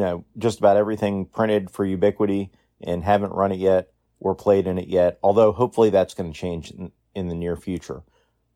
know, 0.00 0.24
just 0.38 0.58
about 0.58 0.76
everything 0.76 1.26
printed 1.26 1.70
for 1.70 1.84
Ubiquity 1.84 2.50
and 2.80 3.04
haven't 3.04 3.32
run 3.32 3.52
it 3.52 3.58
yet 3.58 3.90
or 4.20 4.34
played 4.34 4.66
in 4.66 4.78
it 4.78 4.88
yet. 4.88 5.18
Although 5.22 5.52
hopefully 5.52 5.90
that's 5.90 6.14
going 6.14 6.32
to 6.32 6.38
change 6.38 6.70
in, 6.70 6.92
in 7.14 7.28
the 7.28 7.34
near 7.34 7.56
future. 7.56 8.02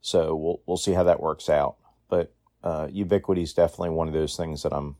So 0.01 0.35
we'll 0.35 0.61
we'll 0.65 0.77
see 0.77 0.93
how 0.93 1.03
that 1.03 1.21
works 1.21 1.49
out. 1.49 1.75
But 2.09 2.33
uh, 2.63 2.87
Ubiquity 2.91 3.43
is 3.43 3.53
definitely 3.53 3.91
one 3.91 4.07
of 4.07 4.13
those 4.13 4.35
things 4.35 4.63
that 4.63 4.73
I'm 4.73 4.95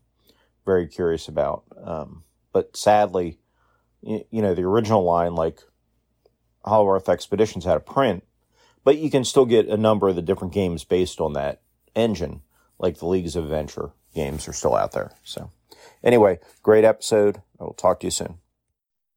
very 0.64 0.86
curious 0.86 1.28
about. 1.28 1.64
Um, 1.82 2.24
but 2.52 2.76
sadly, 2.76 3.38
you, 4.02 4.42
know, 4.42 4.54
the 4.54 4.62
original 4.62 5.04
line, 5.04 5.34
like 5.34 5.60
Hollow 6.64 6.90
Earth 6.90 7.08
Expeditions, 7.08 7.64
had 7.64 7.76
a 7.76 7.80
print, 7.80 8.24
but 8.84 8.98
you 8.98 9.10
can 9.10 9.24
still 9.24 9.46
get 9.46 9.68
a 9.68 9.76
number 9.76 10.08
of 10.08 10.16
the 10.16 10.22
different 10.22 10.52
games 10.52 10.84
based 10.84 11.20
on 11.20 11.32
that 11.34 11.62
engine, 11.94 12.42
like 12.78 12.98
the 12.98 13.06
Leagues 13.06 13.36
of 13.36 13.44
Adventure 13.44 13.90
games 14.14 14.48
are 14.48 14.52
still 14.52 14.74
out 14.74 14.92
there. 14.92 15.12
So, 15.22 15.50
anyway, 16.02 16.38
great 16.62 16.84
episode. 16.84 17.42
I 17.60 17.64
will 17.64 17.74
talk 17.74 18.00
to 18.00 18.06
you 18.06 18.10
soon. 18.10 18.38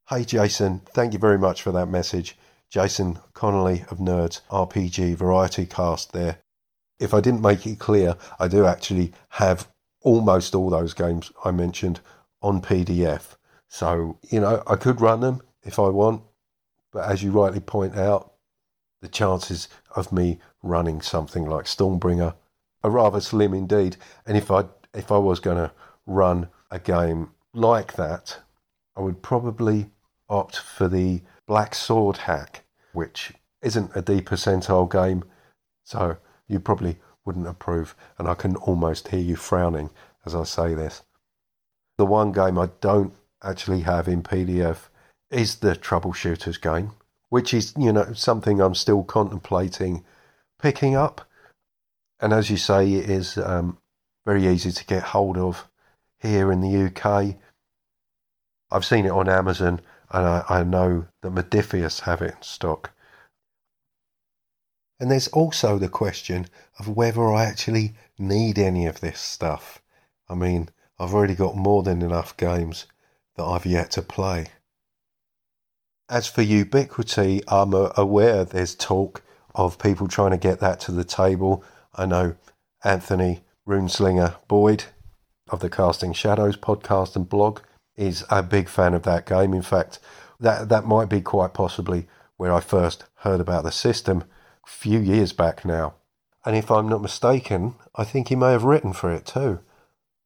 Hi, 0.06 0.24
Jason, 0.24 0.82
thank 0.94 1.14
you 1.14 1.20
very 1.20 1.40
much 1.40 1.64
for 1.64 1.72
that 1.72 1.88
message. 1.88 2.38
Jason 2.70 3.20
Connerley 3.34 3.90
of 3.92 3.98
Nerds 3.98 4.42
RPG 4.52 5.16
Variety 5.16 5.66
Cast 5.66 6.14
there. 6.14 6.40
If 7.00 7.14
I 7.14 7.22
didn't 7.22 7.42
make 7.42 7.66
it 7.66 7.80
clear, 7.80 8.16
I 8.40 8.48
do 8.48 8.66
actually 8.66 9.14
have 9.30 9.68
almost 10.02 10.54
all 10.54 10.70
those 10.70 10.94
games 10.94 11.32
I 11.44 11.52
mentioned 11.52 12.00
on 12.42 12.62
PDF. 12.62 13.36
So, 13.76 14.18
you 14.32 14.40
know, 14.40 14.64
I 14.68 14.78
could 14.78 15.02
run 15.02 15.20
them 15.20 15.42
if 15.64 15.80
I 15.80 15.90
want, 15.90 16.22
but 16.94 17.10
as 17.10 17.22
you 17.22 17.32
rightly 17.32 17.60
point 17.60 17.98
out, 17.98 18.32
the 19.02 19.10
chances 19.10 19.68
of 19.98 20.14
me 20.14 20.40
running 20.64 21.02
something 21.02 21.46
like 21.46 21.66
Stormbringer 21.66 22.36
are 22.86 22.90
rather 22.90 23.20
slim 23.20 23.54
indeed. 23.54 23.98
And 24.26 24.38
if 24.38 24.50
I 24.50 24.64
if 24.94 25.12
I 25.12 25.18
was 25.18 25.42
going 25.42 25.58
to 25.58 25.74
run 26.06 26.48
a 26.72 26.80
game 26.80 27.32
like 27.54 27.98
that, 27.98 28.38
I 28.96 29.02
would 29.02 29.22
probably 29.22 29.90
opt 30.30 30.56
for 30.56 30.88
the 30.88 31.22
Black 31.46 31.76
Sword 31.76 32.16
hack, 32.16 32.64
which 32.94 33.34
isn't 33.62 33.92
a 33.94 34.02
D 34.02 34.22
percentile 34.22 34.90
game, 34.90 35.26
so 35.84 36.16
you 36.48 36.62
probably 36.62 36.96
wouldn't 37.26 37.46
approve. 37.46 37.94
And 38.18 38.30
I 38.30 38.36
can 38.36 38.56
almost 38.56 39.10
hear 39.10 39.20
you 39.20 39.36
frowning 39.36 39.90
as 40.26 40.34
I 40.34 40.46
say 40.46 40.76
this. 40.76 41.02
The 41.98 42.06
one 42.06 42.32
game 42.32 42.58
I 42.58 42.70
don't 42.80 43.14
actually 43.46 43.82
have 43.82 44.08
in 44.08 44.24
PDF 44.24 44.90
is 45.30 45.58
the 45.58 45.76
Troubleshooters 45.76 46.60
game, 46.62 46.92
which 47.30 47.54
is, 47.54 47.74
you 47.78 47.94
know, 47.94 48.14
something 48.14 48.60
I'm 48.60 48.76
still 48.76 49.04
contemplating 49.04 50.04
picking 50.60 50.96
up. 50.96 51.28
And 52.20 52.34
as 52.34 52.50
you 52.50 52.58
say, 52.58 52.92
it 52.94 53.10
is 53.10 53.38
um, 53.38 53.78
very 54.26 54.48
easy 54.48 54.72
to 54.72 54.86
get 54.86 55.04
hold 55.04 55.38
of 55.38 55.68
here 56.20 56.52
in 56.52 56.62
the 56.62 56.86
UK. 56.86 57.36
I've 58.72 58.86
seen 58.86 59.06
it 59.06 59.12
on 59.12 59.30
Amazon 59.30 59.82
and 60.12 60.26
I, 60.26 60.46
I 60.50 60.64
know 60.64 61.08
that 61.22 61.34
Modiphius 61.34 62.02
have 62.02 62.22
it 62.22 62.36
in 62.36 62.42
stock. 62.42 62.92
And 65.00 65.12
there's 65.12 65.28
also 65.30 65.78
the 65.78 65.90
question 65.90 66.48
of 66.80 66.88
whether 66.88 67.26
I 67.26 67.46
actually 67.46 67.94
need 68.18 68.58
any 68.58 68.86
of 68.86 69.02
this 69.02 69.20
stuff. 69.20 69.82
I 70.30 70.36
mean, 70.36 70.70
I've 70.98 71.14
already 71.14 71.36
got 71.36 71.58
more 71.58 71.84
than 71.84 72.02
enough 72.02 72.38
games 72.38 72.86
that 73.36 73.44
I've 73.44 73.66
yet 73.66 73.92
to 73.92 74.02
play. 74.02 74.48
As 76.10 76.28
for 76.28 76.42
Ubiquity, 76.42 77.42
I'm 77.48 77.74
uh, 77.74 77.90
aware 77.98 78.46
there's 78.46 78.76
talk 78.76 79.24
of 79.56 79.80
people 79.80 80.08
trying 80.08 80.32
to 80.32 80.38
get 80.38 80.60
that 80.60 80.80
to 80.82 80.92
the 80.92 81.04
table. 81.04 81.64
I 81.96 82.06
know 82.06 82.36
Anthony 82.84 83.44
Runeslinger 83.68 84.36
Boyd 84.48 84.86
of 85.50 85.60
the 85.60 85.70
Casting 85.70 86.14
Shadows 86.14 86.58
podcast 86.58 87.16
and 87.16 87.28
blog 87.28 87.62
is 87.96 88.24
a 88.30 88.44
big 88.44 88.70
fan 88.70 88.94
of 88.94 89.04
that 89.04 89.26
game. 89.26 89.54
In 89.54 89.62
fact, 89.62 90.00
that 90.40 90.70
that 90.70 90.86
might 90.86 91.10
be 91.10 91.22
quite 91.22 91.54
possibly 91.54 92.08
where 92.38 92.54
I 92.54 92.60
first 92.60 93.06
heard 93.20 93.40
about 93.40 93.64
the 93.64 93.72
system 93.72 94.24
a 94.66 94.70
few 94.70 95.00
years 95.00 95.34
back 95.34 95.66
now. 95.66 95.96
And 96.46 96.56
if 96.56 96.70
I'm 96.70 96.88
not 96.88 97.02
mistaken, 97.02 97.76
I 97.96 98.04
think 98.04 98.28
he 98.28 98.36
may 98.36 98.52
have 98.52 98.64
written 98.64 98.94
for 98.94 99.12
it 99.12 99.26
too. 99.26 99.60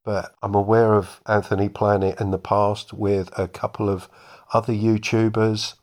But 0.03 0.35
I'm 0.41 0.55
aware 0.55 0.93
of 0.93 1.21
Anthony 1.27 1.69
Planet 1.69 2.19
in 2.19 2.31
the 2.31 2.37
past 2.37 2.93
with 2.93 3.37
a 3.37 3.47
couple 3.47 3.89
of 3.89 4.09
other 4.53 4.73
YouTubers, 4.73 5.75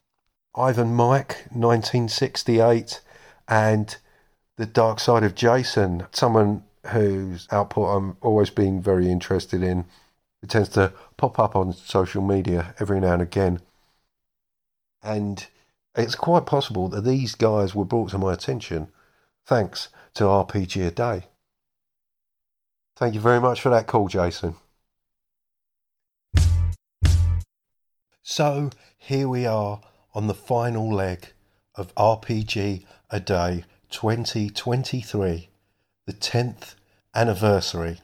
Ivan 0.55 0.94
Mike, 0.94 1.46
1968, 1.52 3.00
and 3.48 3.96
the 4.57 4.66
Dark 4.66 5.00
Side 5.00 5.22
of 5.22 5.35
Jason, 5.35 6.07
someone 6.12 6.64
whose 6.87 7.46
output 7.50 7.96
I'm 7.96 8.16
always 8.20 8.50
been 8.50 8.81
very 8.81 9.11
interested 9.11 9.62
in. 9.62 9.85
It 10.42 10.50
tends 10.50 10.68
to 10.70 10.92
pop 11.16 11.38
up 11.38 11.55
on 11.55 11.72
social 11.72 12.22
media 12.22 12.74
every 12.81 13.00
now 13.00 13.14
and 13.14 13.22
again. 13.22 13.61
And 15.02 15.46
it's 15.94 16.14
quite 16.14 16.46
possible 16.46 16.88
that 16.88 17.05
these 17.05 17.35
guys 17.35 17.74
were 17.74 17.85
brought 17.85 18.11
to 18.11 18.18
my 18.18 18.33
attention 18.33 18.88
thanks 19.46 19.88
to 20.14 20.24
RPG 20.24 20.87
a 20.87 20.90
Day. 20.90 21.26
Thank 22.96 23.14
you 23.14 23.20
very 23.20 23.42
much 23.42 23.61
for 23.61 23.68
that 23.68 23.87
call, 23.87 24.09
Jason. 24.09 24.54
So 28.22 28.70
here 28.96 29.28
we 29.28 29.44
are 29.44 29.82
on 30.14 30.28
the 30.28 30.35
final 30.35 30.90
leg 30.90 31.35
of 31.74 31.94
RPG 31.94 32.85
a 33.11 33.20
Day 33.20 33.64
2023, 33.90 35.50
the 36.06 36.12
10th 36.14 36.74
anniversary. 37.14 37.98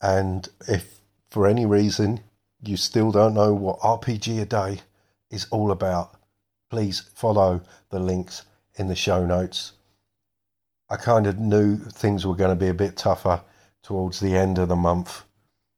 And 0.00 0.48
if 0.68 1.00
for 1.28 1.48
any 1.48 1.66
reason 1.66 2.20
you 2.62 2.76
still 2.76 3.10
don't 3.10 3.34
know 3.34 3.52
what 3.54 3.80
RPG 3.80 4.40
a 4.40 4.46
Day 4.46 4.82
is 5.30 5.48
all 5.50 5.72
about, 5.72 6.14
please 6.70 7.00
follow 7.12 7.60
the 7.90 7.98
links 7.98 8.44
in 8.76 8.86
the 8.86 8.94
show 8.94 9.26
notes. 9.26 9.72
I 10.88 10.94
kind 10.94 11.26
of 11.26 11.40
knew 11.40 11.76
things 11.76 12.24
were 12.24 12.36
going 12.36 12.56
to 12.56 12.64
be 12.64 12.68
a 12.68 12.74
bit 12.74 12.96
tougher 12.96 13.42
towards 13.84 14.18
the 14.18 14.36
end 14.36 14.58
of 14.58 14.68
the 14.68 14.76
month, 14.76 15.24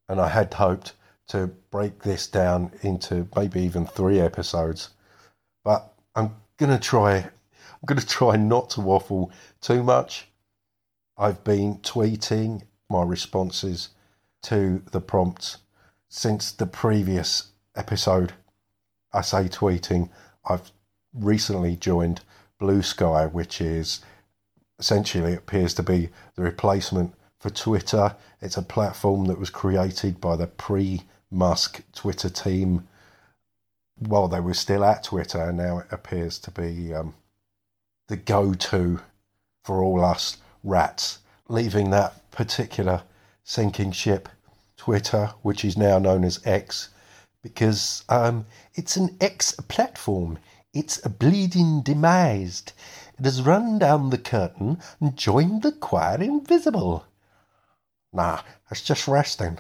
and 0.08 0.18
I 0.18 0.28
had 0.28 0.54
hoped 0.54 0.94
to 1.28 1.48
break 1.70 2.02
this 2.02 2.28
down 2.28 2.70
into 2.82 3.28
maybe 3.36 3.60
even 3.60 3.84
three 3.84 4.20
episodes. 4.20 4.90
But 5.64 5.92
I'm 6.14 6.36
gonna 6.56 6.78
try. 6.78 7.16
I'm 7.18 7.84
gonna 7.84 8.00
try 8.18 8.36
not 8.36 8.70
to 8.70 8.80
waffle 8.80 9.30
too 9.60 9.82
much. 9.82 10.28
I've 11.18 11.42
been 11.44 11.78
tweeting 11.78 12.62
my 12.88 13.02
responses 13.02 13.90
to 14.44 14.82
the 14.92 15.00
prompts 15.00 15.58
since 16.08 16.52
the 16.52 16.66
previous 16.66 17.50
episode. 17.74 18.32
I 19.12 19.22
say 19.22 19.48
tweeting. 19.48 20.10
I've 20.48 20.70
recently 21.12 21.74
joined 21.74 22.20
Bluesky, 22.60 23.32
which 23.32 23.60
is 23.60 24.00
essentially 24.78 25.34
appears 25.34 25.74
to 25.74 25.82
be 25.82 26.10
the 26.36 26.42
replacement 26.42 27.14
for 27.38 27.51
Twitter. 27.51 28.16
It's 28.40 28.57
a 28.57 28.62
platform 28.62 29.27
that 29.27 29.38
was 29.38 29.51
created 29.51 30.20
by 30.20 30.37
the 30.37 30.46
pre 30.46 31.03
Musk 31.31 31.83
Twitter 31.92 32.29
team 32.29 32.87
while 33.99 34.29
they 34.29 34.40
were 34.40 34.55
still 34.55 34.85
at 34.85 35.05
Twitter, 35.05 35.42
and 35.42 35.59
now 35.59 35.79
it 35.79 35.87
appears 35.90 36.38
to 36.38 36.51
be 36.51 36.92
um, 36.94 37.14
the 38.09 38.16
go 38.16 38.55
to 38.55 39.01
for 39.64 39.83
all 39.83 40.05
us 40.05 40.37
rats, 40.62 41.18
leaving 41.49 41.90
that 41.90 42.31
particular 42.31 43.03
sinking 43.42 43.92
ship, 43.92 44.29
Twitter, 44.77 45.33
which 45.42 45.64
is 45.64 45.77
now 45.77 45.99
known 45.99 46.25
as 46.25 46.44
X, 46.44 46.90
because 47.42 48.05
um, 48.09 48.46
it's 48.75 48.96
an 48.96 49.16
X 49.20 49.53
platform. 49.68 50.38
It's 50.75 51.05
a 51.05 51.09
bleeding 51.09 51.81
demised. 51.83 52.72
It 53.18 53.25
has 53.25 53.42
run 53.42 53.79
down 53.79 54.11
the 54.11 54.18
curtain 54.18 54.79
and 55.01 55.16
joined 55.16 55.62
the 55.62 55.72
choir 55.72 56.22
invisible. 56.22 57.07
Nah, 58.16 58.40
it's 58.70 58.81
just 58.81 59.07
resting. 59.07 59.59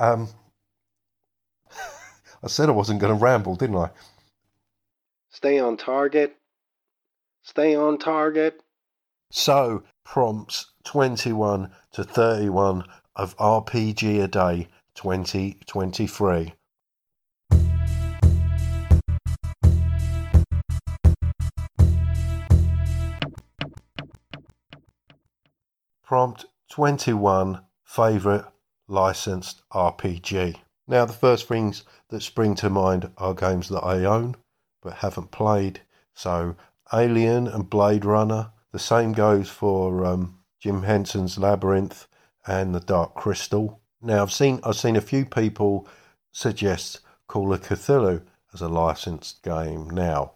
Um, 0.00 0.28
I 2.42 2.48
said 2.48 2.68
I 2.68 2.72
wasn't 2.72 3.00
going 3.00 3.16
to 3.16 3.22
ramble, 3.22 3.54
didn't 3.54 3.76
I? 3.76 3.90
Stay 5.30 5.60
on 5.60 5.76
target. 5.76 6.36
Stay 7.44 7.76
on 7.76 7.98
target. 7.98 8.60
So, 9.30 9.84
prompts 10.04 10.72
21 10.82 11.70
to 11.92 12.02
31 12.02 12.86
of 13.14 13.36
RPG 13.36 14.24
a 14.24 14.26
Day 14.26 14.66
2023. 14.96 16.54
Prompt 26.02 26.46
21 26.74 27.60
Favourite 27.84 28.46
licensed 28.88 29.62
RPG. 29.72 30.56
Now, 30.88 31.04
the 31.04 31.12
first 31.12 31.46
things 31.46 31.84
that 32.08 32.20
spring 32.20 32.56
to 32.56 32.68
mind 32.68 33.12
are 33.16 33.32
games 33.32 33.68
that 33.68 33.82
I 33.82 34.04
own 34.04 34.34
but 34.82 34.94
haven't 34.94 35.30
played. 35.30 35.82
So, 36.14 36.56
Alien 36.92 37.46
and 37.46 37.70
Blade 37.70 38.04
Runner. 38.04 38.50
The 38.72 38.80
same 38.80 39.12
goes 39.12 39.48
for 39.48 40.04
um, 40.04 40.40
Jim 40.58 40.82
Henson's 40.82 41.38
Labyrinth 41.38 42.08
and 42.44 42.74
The 42.74 42.80
Dark 42.80 43.14
Crystal. 43.14 43.80
Now, 44.02 44.22
I've 44.22 44.32
seen 44.32 44.58
I've 44.64 44.74
seen 44.74 44.96
a 44.96 45.00
few 45.00 45.24
people 45.24 45.86
suggest 46.32 46.98
Call 47.28 47.52
of 47.52 47.62
Cthulhu 47.62 48.22
as 48.52 48.62
a 48.62 48.68
licensed 48.68 49.44
game. 49.44 49.90
Now, 49.90 50.32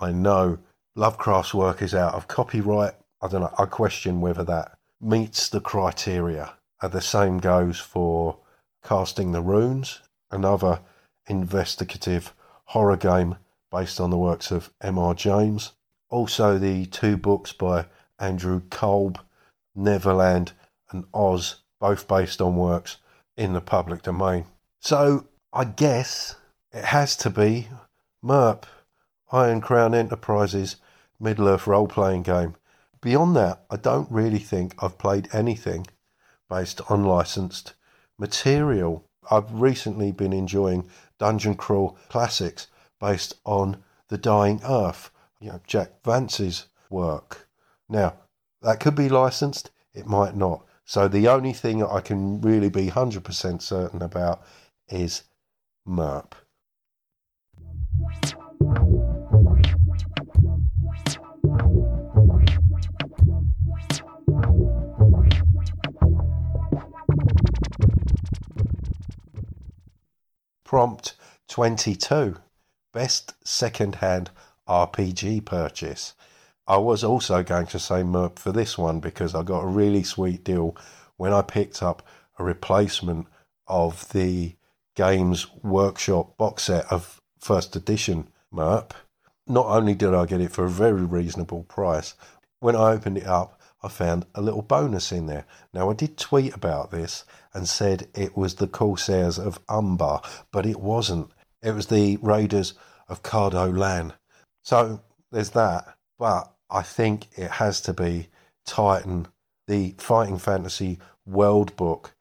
I 0.00 0.12
know 0.12 0.60
Lovecraft's 0.96 1.52
work 1.52 1.82
is 1.82 1.94
out 1.94 2.14
of 2.14 2.26
copyright. 2.26 2.94
I 3.20 3.28
don't 3.28 3.42
know. 3.42 3.54
I 3.58 3.66
question 3.66 4.22
whether 4.22 4.44
that 4.44 4.78
meets 5.04 5.48
the 5.48 5.60
criteria. 5.60 6.54
The 6.82 7.00
same 7.00 7.38
goes 7.38 7.78
for 7.78 8.38
Casting 8.82 9.32
the 9.32 9.40
Runes, 9.40 10.00
another 10.30 10.80
investigative 11.26 12.34
horror 12.66 12.96
game 12.96 13.36
based 13.70 14.00
on 14.00 14.10
the 14.10 14.18
works 14.18 14.50
of 14.50 14.70
M.R. 14.80 15.14
James. 15.14 15.72
Also, 16.10 16.58
the 16.58 16.86
two 16.86 17.16
books 17.16 17.52
by 17.52 17.86
Andrew 18.18 18.60
Kolb, 18.70 19.18
Neverland 19.74 20.52
and 20.90 21.04
Oz, 21.12 21.56
both 21.80 22.06
based 22.06 22.40
on 22.40 22.56
works 22.56 22.98
in 23.36 23.52
the 23.52 23.60
public 23.60 24.02
domain. 24.02 24.46
So, 24.78 25.26
I 25.52 25.64
guess 25.64 26.36
it 26.72 26.84
has 26.84 27.16
to 27.16 27.30
be 27.30 27.68
MERP, 28.22 28.66
Iron 29.32 29.60
Crown 29.60 29.94
Enterprises 29.94 30.76
Middle 31.18 31.48
Earth 31.48 31.66
role 31.66 31.88
playing 31.88 32.22
game. 32.22 32.54
Beyond 33.04 33.36
that, 33.36 33.66
I 33.68 33.76
don't 33.76 34.10
really 34.10 34.38
think 34.38 34.82
I've 34.82 34.96
played 34.96 35.28
anything 35.30 35.86
based 36.48 36.80
on 36.88 37.04
licensed 37.04 37.74
material. 38.18 39.04
I've 39.30 39.52
recently 39.52 40.10
been 40.10 40.32
enjoying 40.32 40.88
Dungeon 41.18 41.54
Crawl 41.54 41.98
classics 42.08 42.66
based 42.98 43.34
on 43.44 43.84
The 44.08 44.16
Dying 44.16 44.62
Earth, 44.66 45.10
you 45.38 45.50
know, 45.50 45.60
Jack 45.66 46.02
Vance's 46.02 46.64
work. 46.88 47.46
Now, 47.90 48.14
that 48.62 48.80
could 48.80 48.94
be 48.94 49.10
licensed, 49.10 49.70
it 49.92 50.06
might 50.06 50.34
not. 50.34 50.64
So 50.86 51.06
the 51.06 51.28
only 51.28 51.52
thing 51.52 51.84
I 51.84 52.00
can 52.00 52.40
really 52.40 52.70
be 52.70 52.86
100% 52.86 53.60
certain 53.60 54.00
about 54.00 54.42
is 54.88 55.24
MERP. 55.86 56.34
Prompt 70.74 71.14
22 71.50 72.34
Best 72.92 73.34
second 73.46 73.94
hand 73.94 74.32
RPG 74.68 75.44
purchase. 75.44 76.14
I 76.66 76.78
was 76.78 77.04
also 77.04 77.44
going 77.44 77.68
to 77.68 77.78
say 77.78 78.02
MERP 78.02 78.40
for 78.40 78.50
this 78.50 78.76
one 78.76 78.98
because 78.98 79.36
I 79.36 79.44
got 79.44 79.62
a 79.62 79.68
really 79.68 80.02
sweet 80.02 80.42
deal 80.42 80.76
when 81.16 81.32
I 81.32 81.42
picked 81.42 81.80
up 81.80 82.04
a 82.40 82.42
replacement 82.42 83.28
of 83.68 84.08
the 84.08 84.56
Games 84.96 85.46
Workshop 85.62 86.36
box 86.36 86.64
set 86.64 86.90
of 86.90 87.20
first 87.38 87.76
edition 87.76 88.26
MERP. 88.50 88.94
Not 89.46 89.66
only 89.66 89.94
did 89.94 90.12
I 90.12 90.26
get 90.26 90.40
it 90.40 90.50
for 90.50 90.64
a 90.64 90.68
very 90.68 91.04
reasonable 91.04 91.62
price, 91.62 92.14
when 92.58 92.74
I 92.74 92.90
opened 92.90 93.18
it 93.18 93.28
up, 93.28 93.60
I 93.84 93.88
found 93.88 94.24
a 94.34 94.40
little 94.40 94.62
bonus 94.62 95.12
in 95.12 95.26
there. 95.26 95.44
Now, 95.74 95.90
I 95.90 95.94
did 95.94 96.16
tweet 96.16 96.54
about 96.54 96.90
this 96.90 97.24
and 97.52 97.68
said 97.68 98.08
it 98.14 98.34
was 98.34 98.54
the 98.54 98.66
Corsairs 98.66 99.38
of 99.38 99.60
Umbar, 99.68 100.22
but 100.50 100.64
it 100.64 100.80
wasn't. 100.80 101.30
It 101.62 101.72
was 101.72 101.88
the 101.88 102.16
Raiders 102.22 102.72
of 103.08 103.22
Cardolan. 103.22 104.14
So 104.62 105.02
there's 105.30 105.50
that. 105.50 105.96
But 106.18 106.50
I 106.70 106.80
think 106.80 107.28
it 107.36 107.50
has 107.50 107.82
to 107.82 107.92
be 107.92 108.28
Titan, 108.64 109.28
the 109.66 109.94
Fighting 109.98 110.38
Fantasy 110.38 110.98
World 111.26 111.76
Book. 111.76 112.14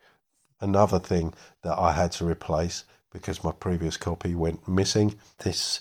Another 0.60 1.00
thing 1.00 1.34
that 1.64 1.80
I 1.80 1.94
had 1.94 2.12
to 2.14 2.26
replace 2.26 2.84
because 3.10 3.44
my 3.44 3.52
previous 3.54 3.96
copy 3.96 4.36
went 4.36 4.68
missing. 4.68 5.16
This 5.40 5.80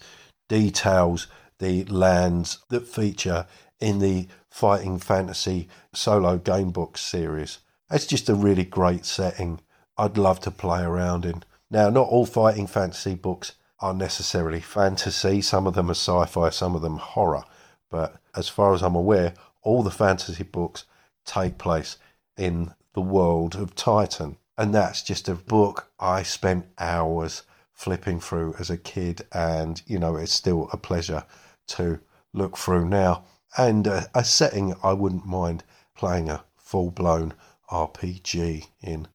details 0.49 1.27
the 1.59 1.85
lands 1.85 2.59
that 2.69 2.87
feature 2.87 3.47
in 3.83 3.99
the 3.99 4.29
Fighting 4.49 4.99
Fantasy 4.99 5.69
solo 5.93 6.39
game 6.39 6.71
book 6.71 6.97
series. 6.97 7.59
It's 7.91 8.07
just 8.07 8.29
a 8.29 8.35
really 8.35 8.65
great 8.65 9.05
setting. 9.05 9.61
I'd 9.99 10.17
love 10.17 10.39
to 10.41 10.53
play 10.53 10.83
around 10.83 11.25
in. 11.25 11.43
Now, 11.69 11.91
not 11.91 12.09
all 12.09 12.25
Fighting 12.25 12.69
Fantasy 12.69 13.17
books 13.17 13.55
are 13.81 13.93
necessarily 13.93 14.61
fantasy. 14.61 15.43
Some 15.43 15.67
of 15.67 15.75
them 15.75 15.91
are 15.91 15.95
sci 15.95 16.27
fi, 16.27 16.51
some 16.51 16.77
of 16.77 16.83
them 16.83 16.99
horror. 16.99 17.43
But 17.91 18.21
as 18.37 18.49
far 18.49 18.73
as 18.73 18.83
I'm 18.83 18.95
aware, 18.95 19.35
all 19.63 19.83
the 19.83 19.91
fantasy 19.91 20.45
books 20.45 20.85
take 21.25 21.59
place 21.59 21.99
in 22.37 22.73
the 22.95 23.01
world 23.01 23.57
of 23.57 23.75
Titan. 23.75 24.37
And 24.57 24.73
that's 24.73 25.03
just 25.03 25.29
a 25.29 25.35
book 25.35 25.91
I 25.99 26.23
spent 26.23 26.67
hours 26.79 27.43
flipping 27.73 28.21
through 28.21 28.55
as 28.61 28.71
a 28.71 28.79
kid. 28.79 29.23
And, 29.33 29.83
you 29.87 29.99
know, 29.99 30.15
it's 30.17 30.33
still 30.33 30.69
a 30.73 30.77
pleasure 30.77 31.25
to 31.69 31.99
look 32.33 32.57
through 32.57 32.89
now 32.89 33.25
and 33.57 33.87
a, 33.87 34.09
a 34.15 34.25
setting 34.25 34.75
I 34.83 34.93
wouldn't 34.93 35.27
mind 35.27 35.65
playing 35.95 36.29
a 36.29 36.45
full 36.57 36.91
blown 36.91 37.35
RPG 37.71 38.67
in. 38.81 39.09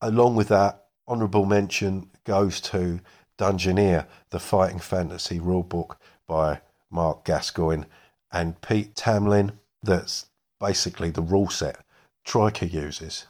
Along 0.00 0.36
with 0.36 0.48
that, 0.48 0.86
honourable 1.06 1.44
mention 1.44 2.10
goes 2.24 2.60
to 2.60 3.00
Dungeoneer, 3.38 4.06
the 4.30 4.40
fighting 4.40 4.78
fantasy 4.78 5.38
rulebook 5.38 5.96
by 6.26 6.60
Marc 6.90 7.24
Gascoigne 7.24 7.84
and 8.30 8.60
Pete 8.60 8.94
Tamlyn. 8.94 9.58
That's 9.82 10.26
basically 10.60 11.10
the 11.10 11.22
rule 11.22 11.48
set 11.48 11.84
Troika 12.24 12.66
uses. 12.66 13.26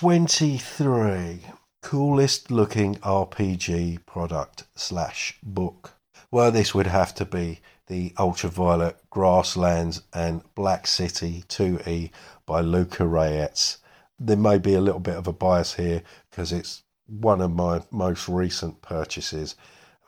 23. 0.00 1.40
Coolest 1.80 2.50
looking 2.50 2.96
RPG 2.96 4.04
product 4.04 4.64
slash 4.74 5.38
book. 5.42 5.94
Well, 6.30 6.50
this 6.50 6.74
would 6.74 6.86
have 6.86 7.14
to 7.14 7.24
be 7.24 7.60
the 7.86 8.12
Ultraviolet 8.18 8.98
Grasslands 9.08 10.02
and 10.12 10.42
Black 10.54 10.86
City 10.86 11.44
2E 11.48 12.10
by 12.44 12.60
Luka 12.60 13.04
Rejec. 13.04 13.78
There 14.18 14.36
may 14.36 14.58
be 14.58 14.74
a 14.74 14.82
little 14.82 15.00
bit 15.00 15.16
of 15.16 15.26
a 15.26 15.32
bias 15.32 15.76
here 15.76 16.02
because 16.30 16.52
it's 16.52 16.82
one 17.06 17.40
of 17.40 17.54
my 17.54 17.80
most 17.90 18.28
recent 18.28 18.82
purchases, 18.82 19.56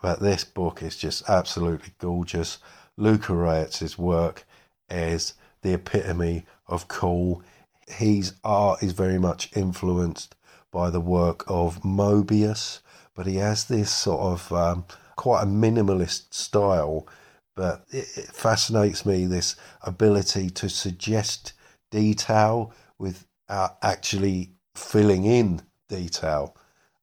but 0.03 0.21
this 0.21 0.45
book 0.45 0.83
is 0.83 0.99
just 0.99 1.27
absolutely 1.31 1.95
gorgeous. 1.97 2.59
Luka 2.99 3.33
Rejec' 3.33 3.97
work 3.97 4.45
is 4.91 5.33
the 5.63 5.73
epitome 5.73 6.45
of 6.67 6.89
cool 6.89 7.43
his 7.91 8.35
art 8.45 8.83
is 8.83 8.93
very 8.93 9.19
much 9.19 9.51
influenced 9.57 10.35
by 10.71 10.91
the 10.91 11.01
work 11.01 11.45
of 11.49 11.83
Moebius, 11.83 12.81
but 13.15 13.27
he 13.27 13.37
has 13.37 13.65
this 13.65 13.91
sort 13.91 14.21
of 14.21 14.53
um, 14.53 14.85
quite 15.17 15.43
a 15.43 15.47
minimalist 15.47 16.33
style. 16.33 17.07
But 17.55 17.85
it, 17.91 18.07
it 18.17 18.27
fascinates 18.27 19.05
me 19.05 19.27
this 19.27 19.57
ability 19.83 20.51
to 20.51 20.69
suggest 20.69 21.55
detail 21.91 22.73
without 22.99 23.79
actually 23.83 24.53
filling 24.75 25.25
in 25.25 25.63
detail. 25.89 26.57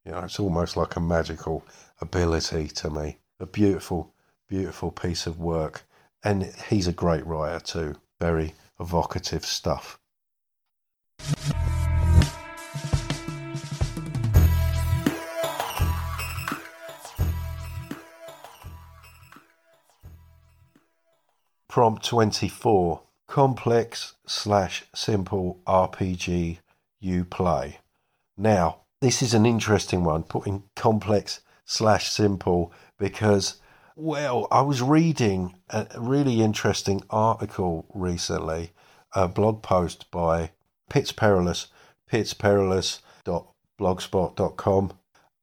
You 0.05 0.11
know, 0.11 0.19
it's 0.19 0.39
almost 0.39 0.77
like 0.77 0.95
a 0.95 1.01
magical 1.01 1.65
ability 1.99 2.67
to 2.67 2.89
me. 2.89 3.17
A 3.39 3.45
beautiful, 3.45 4.13
beautiful 4.47 4.91
piece 4.91 5.27
of 5.27 5.39
work. 5.39 5.83
And 6.23 6.43
he's 6.69 6.87
a 6.87 6.93
great 6.93 7.25
writer 7.25 7.59
too. 7.59 7.95
Very 8.19 8.53
evocative 8.79 9.45
stuff. 9.45 9.99
Prompt 21.75 22.05
24 22.05 23.01
Complex 23.27 24.13
slash 24.25 24.85
simple 24.95 25.59
RPG 25.67 26.59
you 27.01 27.25
play. 27.25 27.79
Now, 28.37 28.83
this 29.01 29.21
is 29.21 29.33
an 29.33 29.45
interesting 29.45 30.05
one, 30.05 30.23
putting 30.23 30.63
complex 30.77 31.41
slash 31.65 32.09
simple 32.09 32.71
because, 32.97 33.59
well, 33.97 34.47
I 34.51 34.61
was 34.61 34.81
reading 34.81 35.57
a 35.69 35.85
really 35.97 36.41
interesting 36.41 37.03
article 37.09 37.85
recently, 37.93 38.71
a 39.11 39.27
blog 39.27 39.61
post 39.61 40.09
by 40.11 40.51
Pits 40.89 41.11
Perilous, 41.11 41.67
pitsperilous.blogspot.com, 42.11 44.93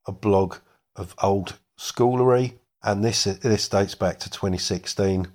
a 0.07 0.13
blog 0.13 0.57
of 0.97 1.15
old 1.23 1.59
schoolery. 1.79 2.55
And 2.83 3.05
this, 3.05 3.25
this 3.25 3.69
dates 3.69 3.95
back 3.95 4.19
to 4.21 4.31
2016. 4.31 5.29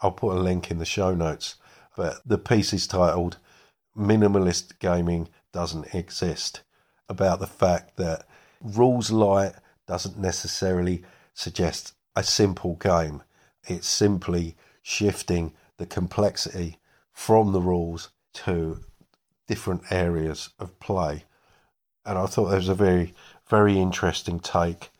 I'll 0.00 0.12
put 0.12 0.36
a 0.36 0.40
link 0.40 0.70
in 0.70 0.78
the 0.78 0.84
show 0.84 1.14
notes. 1.14 1.56
But 1.96 2.20
the 2.24 2.38
piece 2.38 2.72
is 2.72 2.86
titled 2.86 3.38
Minimalist 3.96 4.78
Gaming 4.78 5.28
Doesn't 5.52 5.94
Exist, 5.94 6.62
about 7.08 7.40
the 7.40 7.46
fact 7.46 7.96
that 7.96 8.26
rules 8.62 9.10
light 9.10 9.54
doesn't 9.86 10.18
necessarily 10.18 11.02
suggest 11.34 11.94
a 12.14 12.22
simple 12.22 12.76
game. 12.76 13.22
It's 13.66 13.88
simply 13.88 14.56
shifting 14.82 15.52
the 15.78 15.86
complexity 15.86 16.78
from 17.12 17.52
the 17.52 17.60
rules 17.60 18.10
to 18.34 18.84
different 19.48 19.82
areas 19.90 20.50
of 20.58 20.78
play. 20.78 21.24
And 22.04 22.16
I 22.16 22.26
thought 22.26 22.50
that 22.50 22.56
was 22.56 22.68
a 22.68 22.74
very, 22.74 23.14
very 23.48 23.78
interesting 23.78 24.38
take. 24.38 24.90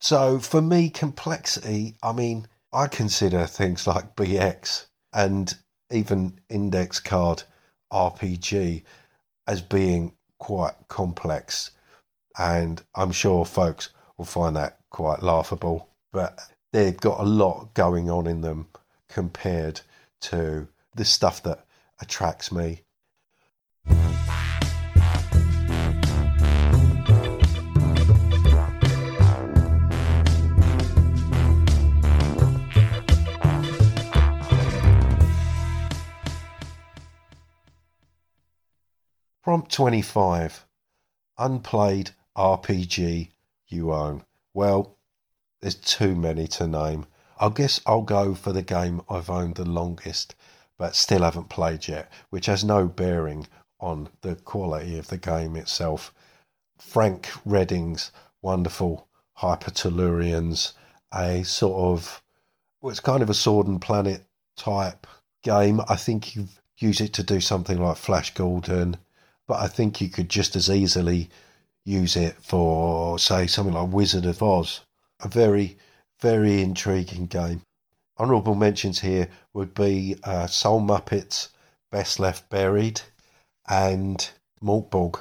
So 0.00 0.38
for 0.38 0.60
me, 0.60 0.90
complexity, 0.90 1.96
I 2.02 2.12
mean, 2.12 2.46
I 2.72 2.86
consider 2.86 3.46
things 3.46 3.86
like 3.86 4.14
BX 4.14 4.86
and 5.12 5.56
even 5.90 6.38
index 6.50 7.00
card 7.00 7.42
RPG 7.92 8.82
as 9.46 9.62
being 9.62 10.12
quite 10.38 10.74
complex. 10.88 11.70
And 12.38 12.82
I'm 12.94 13.12
sure 13.12 13.44
folks 13.44 13.88
will 14.16 14.26
find 14.26 14.54
that 14.56 14.78
quite 14.90 15.22
laughable. 15.22 15.88
But 16.12 16.38
they've 16.72 16.96
got 16.96 17.20
a 17.20 17.24
lot 17.24 17.74
going 17.74 18.10
on 18.10 18.26
in 18.26 18.42
them 18.42 18.68
compared 19.08 19.80
to 20.20 20.68
the 20.94 21.04
stuff 21.04 21.42
that 21.44 21.64
attracts 22.00 22.52
me. 22.52 22.82
Prompt 39.48 39.72
25 39.72 40.66
Unplayed 41.38 42.10
RPG 42.36 43.30
you 43.66 43.94
own. 43.94 44.24
Well, 44.52 44.98
there's 45.60 45.74
too 45.74 46.14
many 46.14 46.46
to 46.48 46.66
name. 46.66 47.06
I 47.40 47.48
guess 47.48 47.80
I'll 47.86 48.02
go 48.02 48.34
for 48.34 48.52
the 48.52 48.62
game 48.62 49.00
I've 49.08 49.30
owned 49.30 49.54
the 49.54 49.64
longest, 49.64 50.34
but 50.76 50.94
still 50.94 51.22
haven't 51.22 51.48
played 51.48 51.88
yet, 51.88 52.12
which 52.28 52.44
has 52.44 52.62
no 52.62 52.88
bearing 52.88 53.46
on 53.80 54.08
the 54.22 54.34
quality 54.36 54.98
of 54.98 55.08
the 55.08 55.18
game 55.18 55.56
itself. 55.56 56.12
Frank 56.78 57.28
Reding's 57.44 58.12
wonderful 58.42 59.06
Hypertellurians, 59.38 60.72
a 61.12 61.42
sort 61.44 61.96
of, 61.98 62.22
well, 62.80 62.90
it's 62.90 63.00
kind 63.00 63.22
of 63.22 63.30
a 63.30 63.34
sword 63.34 63.66
and 63.66 63.80
planet 63.80 64.24
type 64.56 65.06
game. 65.42 65.80
I 65.88 65.96
think 65.96 66.34
you 66.34 66.48
use 66.78 67.00
it 67.00 67.12
to 67.14 67.22
do 67.22 67.40
something 67.40 67.80
like 67.80 67.96
Flash 67.96 68.34
Gordon, 68.34 68.96
but 69.46 69.60
I 69.60 69.68
think 69.68 70.00
you 70.00 70.08
could 70.08 70.28
just 70.28 70.56
as 70.56 70.70
easily 70.70 71.30
use 71.84 72.16
it 72.16 72.36
for, 72.40 73.18
say, 73.18 73.46
something 73.46 73.74
like 73.74 73.92
Wizard 73.92 74.26
of 74.26 74.42
Oz. 74.42 74.80
A 75.20 75.28
very, 75.28 75.78
very 76.20 76.60
intriguing 76.60 77.26
game. 77.26 77.62
Honourable 78.18 78.54
mentions 78.54 79.00
here 79.00 79.28
would 79.54 79.74
be 79.74 80.16
uh, 80.24 80.46
Soul 80.46 80.80
Muppets, 80.80 81.48
Best 81.90 82.20
Left 82.20 82.48
Buried, 82.50 83.00
and 83.68 84.30
Mörk 84.62 84.90
Borg. 84.90 85.20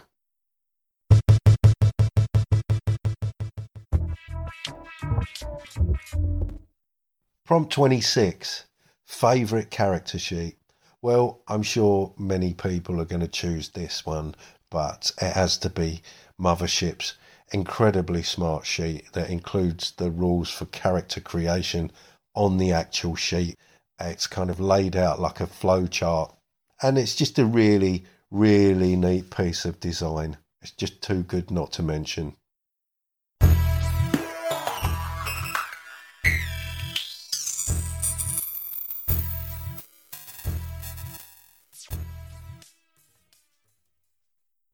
Prompt 7.45 7.71
26 7.71 8.65
Favourite 9.05 9.69
character 9.69 10.19
sheet. 10.19 10.57
Well, 11.01 11.41
I'm 11.47 11.63
sure 11.63 12.13
many 12.17 12.53
people 12.53 12.99
are 12.99 13.05
going 13.05 13.21
to 13.21 13.27
choose 13.27 13.69
this 13.69 14.05
one, 14.05 14.35
but 14.69 15.11
it 15.21 15.31
has 15.31 15.57
to 15.59 15.69
be 15.69 16.01
Mothership's 16.39 17.13
incredibly 17.53 18.21
smart 18.21 18.65
sheet 18.65 19.13
that 19.13 19.29
includes 19.29 19.91
the 19.91 20.11
rules 20.11 20.49
for 20.49 20.65
character 20.65 21.21
creation 21.21 21.91
on 22.35 22.57
the 22.57 22.73
actual 22.73 23.15
sheet. 23.15 23.55
It's 23.99 24.27
kind 24.27 24.49
of 24.49 24.59
laid 24.59 24.95
out 24.97 25.21
like 25.21 25.39
a 25.39 25.47
flow 25.47 25.87
chart, 25.87 26.35
and 26.81 26.97
it's 26.97 27.15
just 27.15 27.39
a 27.39 27.45
really, 27.45 28.03
really 28.31 28.95
neat 28.95 29.29
piece 29.29 29.65
of 29.65 29.79
design. 29.79 30.37
It's 30.61 30.71
just 30.71 31.01
too 31.01 31.23
good 31.23 31.51
not 31.51 31.71
to 31.73 31.83
mention. 31.83 32.35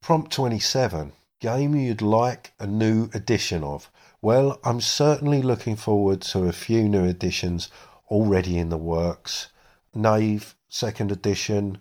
Prompt 0.02 0.34
27 0.34 1.14
Game 1.44 1.76
you'd 1.76 2.02
like 2.02 2.54
a 2.58 2.66
new 2.66 3.10
edition 3.14 3.66
of? 3.66 3.92
Well, 4.22 4.60
I'm 4.64 4.80
certainly 4.80 5.42
looking 5.42 5.76
forward 5.76 6.22
to 6.22 6.46
a 6.46 6.54
few 6.54 6.88
new 6.88 7.04
editions 7.04 7.70
already 8.10 8.58
in 8.58 8.70
the 8.70 8.78
works. 8.78 9.50
Knave, 9.94 10.56
second 10.70 11.12
edition. 11.12 11.80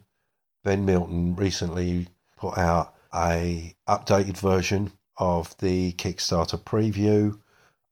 Ben 0.64 0.84
Milton 0.84 1.34
recently 1.34 2.06
put 2.36 2.56
out 2.56 2.94
a 3.12 3.74
updated 3.88 4.38
version 4.38 4.92
of 5.16 5.56
the 5.58 5.92
Kickstarter 5.94 6.58
preview. 6.62 7.38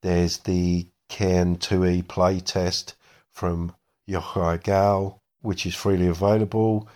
There's 0.02 0.38
the 0.38 0.86
Cairn 1.08 1.56
2E 1.56 2.04
playtest 2.04 2.94
from 3.32 3.74
Yochai 4.08 4.62
Gal, 4.62 5.20
which 5.42 5.66
is 5.66 5.74
freely 5.74 6.06
available, 6.06 6.88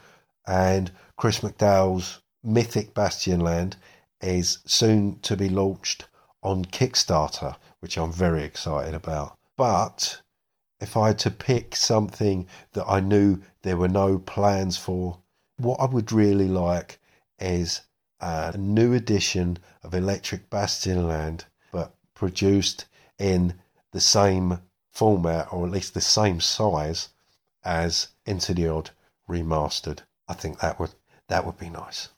and 0.46 0.92
Chris 1.16 1.40
McDowall's 1.40 2.20
Mythic 2.42 2.94
Bastionland 2.94 3.74
is 4.20 4.58
soon 4.66 5.18
to 5.20 5.36
be 5.36 5.48
launched 5.48 6.06
on 6.42 6.64
Kickstarter, 6.64 7.56
which 7.80 7.96
I'm 7.96 8.12
very 8.12 8.44
excited 8.44 8.94
about. 8.94 9.36
But 9.56 10.20
if 10.80 10.96
I 10.96 11.08
had 11.08 11.18
to 11.20 11.30
pick 11.30 11.74
something 11.74 12.46
that 12.72 12.84
I 12.86 13.00
knew 13.00 13.40
there 13.62 13.76
were 13.76 13.88
no 13.88 14.18
plans 14.18 14.76
for, 14.76 15.18
what 15.56 15.80
I 15.80 15.86
would 15.86 16.12
really 16.12 16.48
like 16.48 16.98
is 17.38 17.82
a 18.20 18.56
new 18.56 18.92
edition 18.92 19.58
of 19.82 19.94
Electric 19.94 20.50
Bastionland, 20.50 21.44
but 21.70 21.94
produced 22.14 22.86
in 23.18 23.54
the 23.92 24.00
same 24.00 24.60
format 24.90 25.52
or 25.52 25.66
at 25.66 25.72
least 25.72 25.94
the 25.94 26.00
same 26.00 26.40
size 26.40 27.10
as 27.64 28.08
Into 28.26 28.54
the 28.54 28.68
Odd 28.68 28.90
remastered. 29.28 30.00
I 30.28 30.34
think 30.34 30.60
that 30.60 30.78
would 30.78 30.94
that 31.28 31.44
would 31.46 31.58
be 31.58 31.70
nice. 31.70 32.08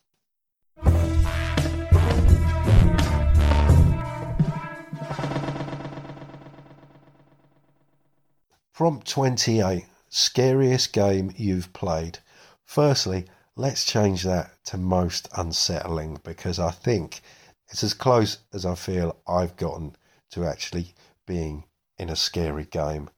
Prompt 8.72 9.08
28 9.08 9.86
Scariest 10.08 10.92
game 10.92 11.32
you've 11.36 11.72
played. 11.72 12.18
Firstly, 12.66 13.26
let's 13.54 13.84
change 13.84 14.24
that 14.24 14.50
to 14.66 14.76
most 14.76 15.28
unsettling 15.36 16.20
because 16.24 16.58
I 16.58 16.72
think 16.72 17.22
it's 17.68 17.82
as 17.82 17.94
close 17.94 18.38
as 18.52 18.66
I 18.66 18.74
feel 18.74 19.16
I've 19.26 19.56
gotten 19.56 19.96
to 20.32 20.44
actually 20.44 20.94
being 21.26 21.64
in 21.96 22.10
a 22.10 22.16
scary 22.16 22.64
game. 22.64 23.08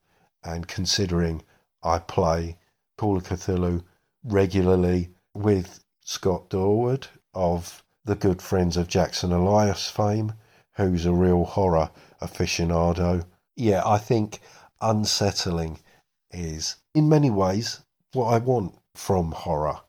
And 0.44 0.68
considering 0.68 1.42
I 1.82 1.98
play 1.98 2.58
Call 2.96 3.16
of 3.16 3.24
Cthulhu 3.24 3.82
regularly 4.22 5.11
with 5.34 5.82
Scott 6.04 6.50
Dorward 6.50 7.08
of 7.34 7.82
the 8.04 8.14
Good 8.14 8.40
Friends 8.40 8.76
of 8.76 8.87
Jackson 8.87 9.32
Elias 9.32 9.90
fame, 9.90 10.34
who's 10.72 11.06
a 11.06 11.12
real 11.12 11.44
horror 11.44 11.90
aficionado. 12.20 13.24
Yeah, 13.56 13.82
I 13.84 13.98
think 13.98 14.40
unsettling 14.80 15.80
is, 16.30 16.76
in 16.94 17.08
many 17.08 17.30
ways, 17.30 17.80
what 18.12 18.26
I 18.26 18.38
want 18.38 18.74
from 18.98 19.30
horror. 19.30 19.80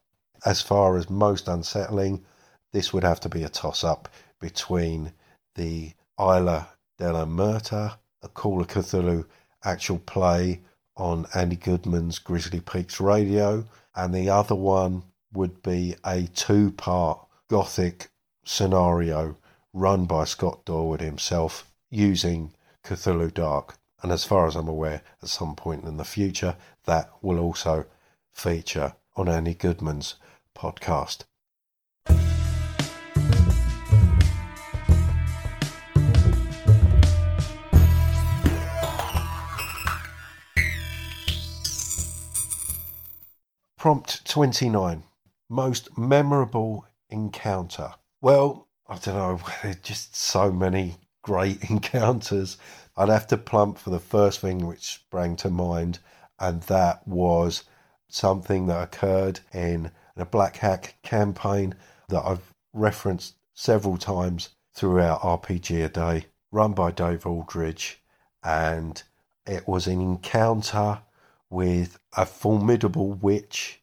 As 0.45 0.62
far 0.62 0.95
as 0.95 1.10
most 1.10 1.48
unsettling, 1.48 2.24
this 2.72 2.93
would 2.93 3.04
have 3.04 3.19
to 3.22 3.28
be 3.28 3.43
a 3.43 3.50
toss 3.50 3.84
up 3.84 4.08
between 4.39 5.12
the 5.56 5.91
Isla 6.19 6.69
de 7.00 7.12
la 7.12 7.26
Muerta, 7.26 7.98
a 8.22 8.28
Call 8.30 8.62
of 8.62 8.67
Cthulhu 8.67 9.26
actual 9.63 9.98
play 9.98 10.62
on 10.95 11.26
Andy 11.34 11.56
Goodman's 11.56 12.19
Grizzly 12.19 12.62
Peaks 12.62 13.02
Radio, 13.02 13.65
and 13.95 14.13
the 14.13 14.30
other 14.30 14.56
one 14.56 15.04
would 15.34 15.63
be 15.63 15.95
a 16.06 16.28
two 16.28 16.72
part 16.72 17.19
gothic 17.50 18.10
scenario 18.45 19.36
run 19.74 20.06
by 20.06 20.24
Scott 20.24 20.63
Dorward 20.65 21.02
himself 21.02 21.69
using 21.89 22.54
Cthulhu 22.86 23.34
Dark. 23.34 23.76
And 24.02 24.12
as 24.12 24.24
far 24.24 24.48
as 24.48 24.56
I'm 24.56 24.69
aware, 24.69 25.02
at 25.22 25.30
some 25.30 25.56
point 25.56 25.84
in 25.84 25.98
the 25.98 26.06
future, 26.06 26.56
that 26.86 27.10
will 27.22 27.39
also 27.39 27.86
feature 28.32 28.93
on 29.20 29.28
Andy 29.28 29.54
Goodman's 29.54 30.16
podcast. 30.58 31.26
Prompt 43.78 44.26
29 44.26 45.04
Most 45.50 45.98
memorable 45.98 46.86
encounter. 47.10 47.92
Well, 48.22 48.70
I 48.88 48.98
don't 49.00 49.16
know, 49.16 49.40
there's 49.64 49.76
just 49.84 50.16
so 50.16 50.50
many 50.50 50.96
great 51.24 51.62
encounters. 51.70 52.56
I'd 52.96 53.10
have 53.10 53.28
to 53.28 53.38
plump 53.38 53.80
for 53.80 53.90
the 53.90 54.00
first 54.00 54.40
thing 54.40 54.66
which 54.66 54.86
sprang 54.86 55.36
to 55.38 55.50
mind, 55.50 56.00
and 56.40 56.62
that 56.64 57.06
was 57.06 57.64
something 58.10 58.67
that 58.67 58.84
occurred 58.84 59.39
in 59.54 59.91
a 60.17 60.26
Black 60.26 60.58
Hack 60.58 60.95
campaign 61.02 61.76
that 62.10 62.26
I've 62.26 62.54
referenced 62.74 63.36
several 63.54 63.98
times 63.98 64.50
throughout 64.74 65.22
RPG 65.22 65.86
a 65.86 65.89
Day, 65.89 66.26
run 66.52 66.74
by 66.74 66.91
Dave 66.91 67.26
Aldridge. 67.26 68.02
And 68.43 69.02
it 69.45 69.67
was 69.67 69.88
an 69.88 70.02
encounter 70.02 71.00
with 71.50 72.00
a 72.15 72.26
formidable 72.26 73.13
witch. 73.13 73.82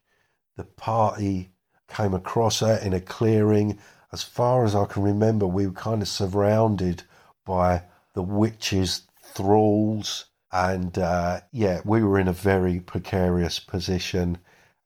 The 0.55 0.63
party 0.63 1.51
came 1.87 2.13
across 2.13 2.59
her 2.59 2.75
in 2.77 2.93
a 2.93 3.01
clearing. 3.01 3.79
As 4.11 4.23
far 4.23 4.65
as 4.65 4.75
I 4.75 4.85
can 4.85 5.03
remember, 5.03 5.45
we 5.47 5.67
were 5.67 5.73
kind 5.73 6.01
of 6.01 6.07
surrounded 6.07 7.03
by 7.45 7.83
the 8.13 8.23
witch's 8.23 9.03
thralls. 9.21 10.25
And 10.51 10.97
uh, 10.97 11.41
yeah, 11.51 11.81
we 11.83 12.03
were 12.03 12.19
in 12.19 12.27
a 12.27 12.33
very 12.33 12.79
precarious 12.79 13.59
position, 13.59 14.37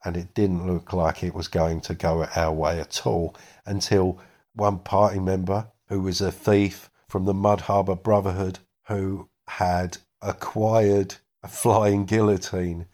and 0.03 0.17
it 0.17 0.33
didn't 0.33 0.67
look 0.67 0.93
like 0.93 1.23
it 1.23 1.35
was 1.35 1.47
going 1.47 1.81
to 1.81 1.93
go 1.93 2.25
our 2.35 2.53
way 2.53 2.79
at 2.79 3.05
all 3.05 3.35
until 3.65 4.19
one 4.53 4.79
party 4.79 5.19
member, 5.19 5.67
who 5.87 6.01
was 6.01 6.21
a 6.21 6.31
thief 6.31 6.89
from 7.07 7.25
the 7.25 7.33
Mud 7.33 7.61
Harbour 7.61 7.95
Brotherhood, 7.95 8.59
who 8.87 9.29
had 9.47 9.97
acquired 10.21 11.15
a 11.43 11.47
flying 11.47 12.05
guillotine 12.05 12.87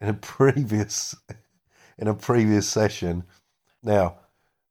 in 0.00 0.08
a 0.08 0.14
previous 0.32 1.14
in 1.98 2.08
a 2.08 2.14
previous 2.14 2.68
session. 2.68 3.24
Now, 3.82 4.16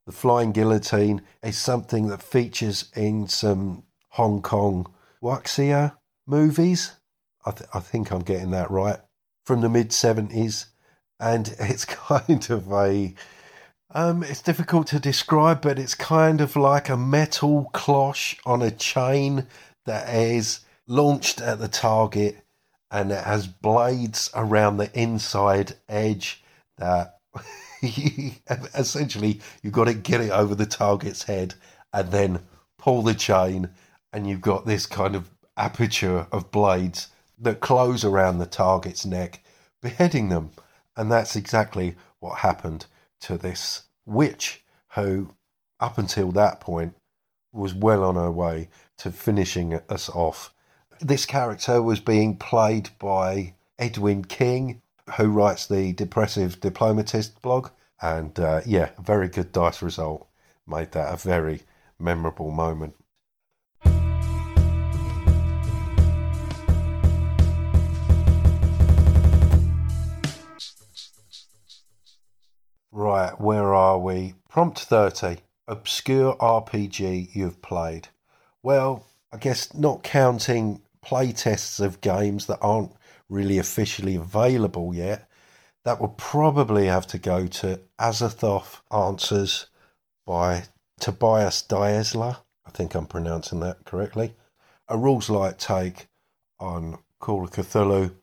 the 0.05 0.11
flying 0.11 0.51
guillotine 0.51 1.21
is 1.43 1.57
something 1.57 2.07
that 2.07 2.23
features 2.23 2.91
in 2.95 3.27
some 3.27 3.83
Hong 4.09 4.41
Kong 4.41 4.91
wuxia 5.21 5.97
movies. 6.25 6.93
I, 7.45 7.51
th- 7.51 7.69
I 7.73 7.79
think 7.79 8.11
I'm 8.11 8.21
getting 8.21 8.51
that 8.51 8.71
right 8.71 8.99
from 9.45 9.61
the 9.61 9.69
mid 9.69 9.91
seventies, 9.93 10.67
and 11.19 11.53
it's 11.59 11.85
kind 11.85 12.49
of 12.49 12.71
a 12.71 13.13
um, 13.93 14.23
it's 14.23 14.41
difficult 14.41 14.87
to 14.87 14.99
describe, 14.99 15.61
but 15.61 15.77
it's 15.77 15.95
kind 15.95 16.39
of 16.39 16.55
like 16.55 16.87
a 16.87 16.95
metal 16.95 17.69
cloche 17.73 18.37
on 18.45 18.61
a 18.61 18.71
chain 18.71 19.47
that 19.85 20.13
is 20.13 20.61
launched 20.87 21.41
at 21.41 21.59
the 21.59 21.67
target 21.67 22.43
and 22.89 23.11
it 23.11 23.23
has 23.23 23.47
blades 23.47 24.29
around 24.35 24.77
the 24.77 24.91
inside 24.99 25.73
edge 25.87 26.43
that 26.77 27.17
essentially 28.75 29.39
you've 29.63 29.73
got 29.73 29.85
to 29.85 29.93
get 29.93 30.21
it 30.21 30.31
over 30.31 30.53
the 30.53 30.65
target's 30.65 31.23
head 31.23 31.53
and 31.93 32.11
then 32.11 32.39
pull 32.77 33.01
the 33.01 33.13
chain 33.13 33.69
and 34.11 34.27
you've 34.27 34.41
got 34.41 34.65
this 34.65 34.85
kind 34.85 35.15
of 35.15 35.29
aperture 35.55 36.27
of 36.31 36.51
blades 36.51 37.07
that 37.41 37.59
close 37.59 38.03
around 38.03 38.37
the 38.37 38.45
target's 38.45 39.05
neck 39.05 39.43
beheading 39.81 40.29
them 40.29 40.51
and 40.95 41.11
that's 41.11 41.35
exactly 41.35 41.95
what 42.19 42.39
happened 42.39 42.85
to 43.19 43.37
this 43.37 43.83
witch 44.05 44.63
who 44.93 45.33
up 45.79 45.97
until 45.97 46.31
that 46.31 46.59
point 46.59 46.93
was 47.51 47.73
well 47.73 48.03
on 48.03 48.15
her 48.15 48.31
way 48.31 48.69
to 48.97 49.11
finishing 49.11 49.79
us 49.89 50.07
off 50.09 50.53
this 51.01 51.25
character 51.25 51.81
was 51.81 51.99
being 51.99 52.37
played 52.37 52.89
by 52.99 53.55
Edwin 53.79 54.23
King, 54.23 54.81
who 55.17 55.29
writes 55.29 55.65
the 55.65 55.93
Depressive 55.93 56.59
Diplomatist 56.59 57.41
blog. 57.41 57.69
And 58.01 58.39
uh, 58.39 58.61
yeah, 58.65 58.91
a 58.97 59.01
very 59.01 59.27
good 59.27 59.51
dice 59.51 59.81
result 59.81 60.27
made 60.67 60.91
that 60.91 61.13
a 61.13 61.17
very 61.17 61.61
memorable 61.99 62.51
moment. 62.51 62.95
Right, 72.91 73.39
where 73.39 73.73
are 73.73 73.97
we? 73.97 74.35
Prompt 74.49 74.79
30. 74.79 75.37
Obscure 75.67 76.35
RPG 76.35 77.33
you've 77.33 77.61
played. 77.61 78.09
Well, 78.61 79.05
I 79.31 79.37
guess 79.37 79.73
not 79.73 80.03
counting 80.03 80.81
playtests 81.03 81.79
of 81.79 82.01
games 82.01 82.47
that 82.47 82.59
aren't 82.61 82.91
really 83.29 83.57
officially 83.57 84.15
available 84.15 84.93
yet, 84.93 85.29
that 85.85 86.01
would 86.01 86.17
probably 86.17 86.87
have 86.87 87.07
to 87.07 87.17
go 87.17 87.47
to 87.47 87.79
Azathoth 87.97 88.81
Answers 88.91 89.67
by 90.27 90.63
Tobias 90.99 91.63
Daesler. 91.63 92.37
I 92.65 92.69
think 92.71 92.93
I'm 92.93 93.07
pronouncing 93.07 93.61
that 93.61 93.85
correctly. 93.85 94.35
A 94.89 94.97
rules 94.97 95.29
light 95.29 95.57
take 95.57 96.07
on 96.59 96.99
Call 97.19 97.45
of 97.45 97.51
Cthulhu 97.51 98.13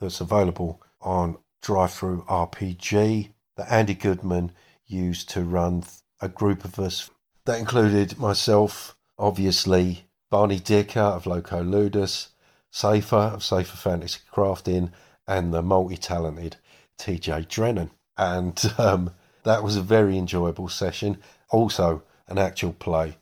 that's 0.00 0.20
available 0.20 0.82
on 1.00 1.38
DriveThruRPG 1.62 3.30
that 3.58 3.70
Andy 3.70 3.94
Goodman 3.94 4.52
used 4.86 5.28
to 5.30 5.42
run 5.42 5.84
a 6.22 6.28
group 6.28 6.64
of 6.64 6.78
us. 6.78 7.10
That 7.44 7.58
included 7.58 8.18
myself, 8.18 8.96
obviously, 9.18 10.04
Barney 10.30 10.60
Dicker 10.60 11.00
of 11.00 11.26
Loco 11.26 11.62
Ludus, 11.62 12.28
Safer 12.70 13.16
of 13.16 13.44
Safer 13.44 13.76
Fantasy 13.76 14.20
Crafting, 14.32 14.92
and 15.26 15.52
the 15.52 15.60
multi 15.60 15.96
talented 15.96 16.56
TJ 16.98 17.48
Drennan. 17.48 17.90
And 18.16 18.62
um, 18.78 19.10
that 19.42 19.62
was 19.62 19.76
a 19.76 19.82
very 19.82 20.16
enjoyable 20.16 20.68
session. 20.68 21.18
Also, 21.50 22.02
an 22.28 22.38
actual 22.38 22.72
play 22.72 23.16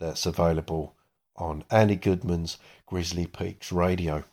that's 0.00 0.24
available 0.24 0.94
on 1.36 1.64
Andy 1.70 1.96
Goodman's 1.96 2.56
Grizzly 2.86 3.26
Peaks 3.26 3.70
Radio. 3.70 4.24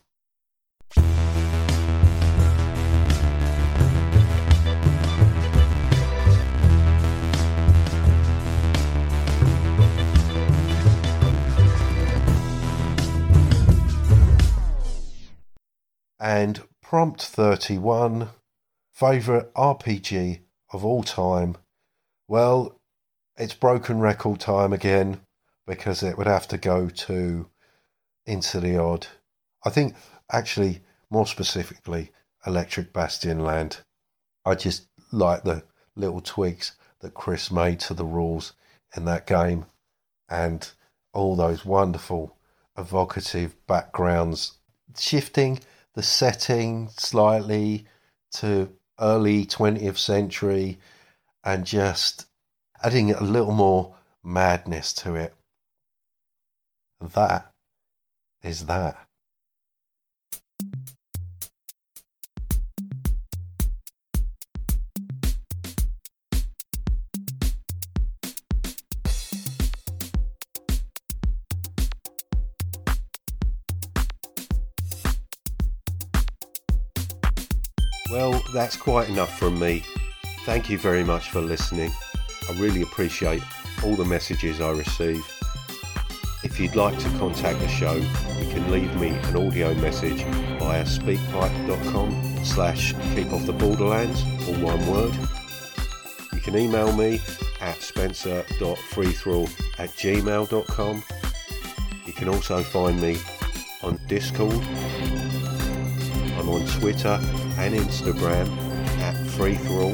And 16.20 16.62
prompt 16.82 17.22
31 17.22 18.28
favourite 18.92 19.52
RPG 19.54 20.40
of 20.72 20.84
all 20.84 21.02
time. 21.02 21.56
Well, 22.28 22.76
it's 23.38 23.54
broken 23.54 24.00
record 24.00 24.40
time 24.40 24.74
again 24.74 25.22
because 25.66 26.02
it 26.02 26.18
would 26.18 26.26
have 26.26 26.46
to 26.48 26.58
go 26.58 26.90
to 26.90 27.48
Into 28.26 28.60
the 28.60 28.76
Odd. 28.76 29.06
I 29.64 29.70
think, 29.70 29.94
actually, 30.30 30.82
more 31.08 31.26
specifically, 31.26 32.12
Electric 32.46 32.92
Bastionland. 32.92 33.78
I 34.44 34.54
just 34.54 34.86
like 35.12 35.44
the 35.44 35.62
little 35.96 36.20
tweaks 36.20 36.72
that 37.00 37.14
Chris 37.14 37.50
made 37.50 37.80
to 37.80 37.94
the 37.94 38.04
rules 38.04 38.52
in 38.96 39.06
that 39.06 39.26
game 39.26 39.66
and 40.28 40.70
all 41.12 41.36
those 41.36 41.64
wonderful 41.64 42.36
evocative 42.76 43.54
backgrounds 43.66 44.58
shifting 44.98 45.60
the 45.94 46.02
setting 46.02 46.88
slightly 46.88 47.86
to 48.32 48.70
early 49.00 49.44
20th 49.44 49.98
century 49.98 50.78
and 51.42 51.64
just 51.64 52.26
adding 52.82 53.10
a 53.10 53.22
little 53.22 53.52
more 53.52 53.96
madness 54.22 54.92
to 54.92 55.14
it. 55.14 55.34
That 57.00 57.52
is 58.42 58.66
that. 58.66 59.09
Well, 78.10 78.42
that's 78.52 78.76
quite 78.76 79.08
enough 79.08 79.38
from 79.38 79.60
me. 79.60 79.84
Thank 80.44 80.68
you 80.68 80.78
very 80.78 81.04
much 81.04 81.30
for 81.30 81.40
listening. 81.40 81.92
I 82.48 82.52
really 82.58 82.82
appreciate 82.82 83.40
all 83.84 83.94
the 83.94 84.04
messages 84.04 84.60
I 84.60 84.70
receive. 84.70 85.24
If 86.42 86.58
you'd 86.58 86.74
like 86.74 86.98
to 86.98 87.08
contact 87.18 87.60
the 87.60 87.68
show, 87.68 87.94
you 87.94 88.50
can 88.50 88.68
leave 88.72 88.92
me 88.96 89.10
an 89.10 89.36
audio 89.36 89.74
message 89.74 90.24
via 90.58 90.84
speakpipe.com 90.84 92.44
slash 92.44 92.94
keep 93.14 93.32
off 93.32 93.46
the 93.46 93.52
or 93.52 94.54
one 94.64 94.86
word. 94.88 95.14
You 96.32 96.40
can 96.40 96.56
email 96.56 96.92
me 96.96 97.20
at 97.60 97.80
spencer.freethrall 97.80 99.78
at 99.78 99.90
gmail.com. 99.90 101.04
You 102.06 102.12
can 102.12 102.28
also 102.28 102.64
find 102.64 103.00
me 103.00 103.18
on 103.84 104.00
Discord. 104.08 104.60
I'm 106.38 106.48
on 106.48 106.66
Twitter 106.66 107.20
and 107.60 107.74
Instagram 107.74 108.48
at 109.00 109.14
freeforall, 109.36 109.92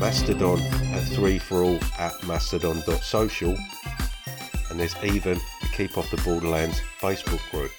Mastodon 0.00 0.58
at 0.92 1.04
Three 1.04 1.38
For 1.38 1.62
All 1.62 1.78
at 1.96 2.12
mastodon.social, 2.26 3.56
and 4.70 4.80
there's 4.80 4.96
even 5.04 5.34
the 5.34 5.68
Keep 5.76 5.96
Off 5.96 6.10
the 6.10 6.16
Borderlands 6.18 6.80
Facebook 7.00 7.40
group. 7.52 7.70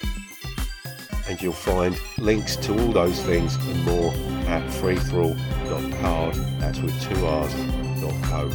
and 1.28 1.40
you'll 1.42 1.52
find 1.52 1.96
links 2.18 2.56
to 2.56 2.72
all 2.72 2.92
those 2.92 3.20
things 3.22 3.54
and 3.56 3.84
more 3.84 4.10
at 4.48 4.66
freethrall.card. 4.70 6.34
That's 6.58 6.80
with 6.80 7.00
two 7.02 7.26
R's. 7.26 7.54
Dot 8.00 8.14
co. 8.24 8.48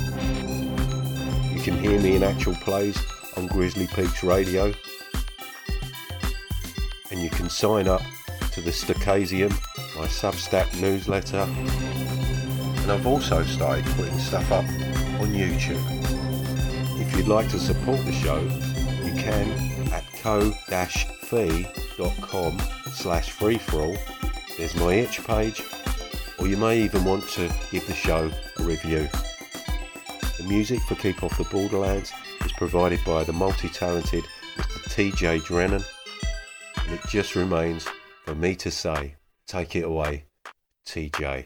You 1.54 1.62
can 1.62 1.78
hear 1.78 2.00
me 2.02 2.16
in 2.16 2.24
actual 2.24 2.56
plays 2.56 2.98
on 3.38 3.46
Grizzly 3.48 3.88
Peaks 3.88 4.24
Radio, 4.24 4.74
and 7.12 7.22
you 7.22 7.30
can 7.30 7.50
sign 7.50 7.88
up 7.88 8.02
to 8.54 8.62
the 8.62 8.72
Stochasium, 8.72 9.54
my 9.96 10.08
Substack 10.08 10.80
newsletter, 10.82 11.48
and 12.82 12.92
I've 12.92 13.08
also 13.08 13.44
started 13.44 13.86
putting 13.96 14.20
stuff 14.20 14.52
up 14.52 14.66
on 15.22 15.34
YouTube. 15.34 15.82
If 17.00 17.16
you'd 17.16 17.28
like 17.28 17.50
to 17.50 17.60
support 17.60 18.04
the 18.06 18.12
show, 18.12 18.40
you 19.06 19.14
can 19.16 19.50
at 19.94 20.04
ko-fi.com 20.22 21.70
slash 22.94 23.30
free-for-all. 23.32 23.96
There's 24.58 24.76
my 24.76 24.94
itch 24.94 25.24
page, 25.26 25.64
or 26.40 26.48
you 26.48 26.58
may 26.58 26.82
even 26.82 27.06
want 27.06 27.28
to 27.30 27.50
give 27.72 27.88
the 27.88 27.94
show 27.94 28.30
a 28.60 28.64
review. 28.64 29.08
The 30.38 30.44
music 30.46 30.82
for 30.82 30.96
Keep 30.96 31.24
Off 31.24 31.38
the 31.38 31.46
Borderlands 31.46 32.12
is 32.44 32.52
provided 32.52 33.00
by 33.06 33.24
the 33.24 33.34
multi-talented 33.34 34.26
Mr. 34.58 35.12
TJ 35.12 35.46
Drennan, 35.46 35.84
and 36.78 36.94
it 36.94 37.02
just 37.08 37.36
remains 37.36 37.88
for 38.26 38.36
me 38.36 38.56
to 38.56 38.70
say, 38.70 39.16
take 39.48 39.76
it 39.76 39.84
away, 39.84 40.26
TJ. 40.86 41.46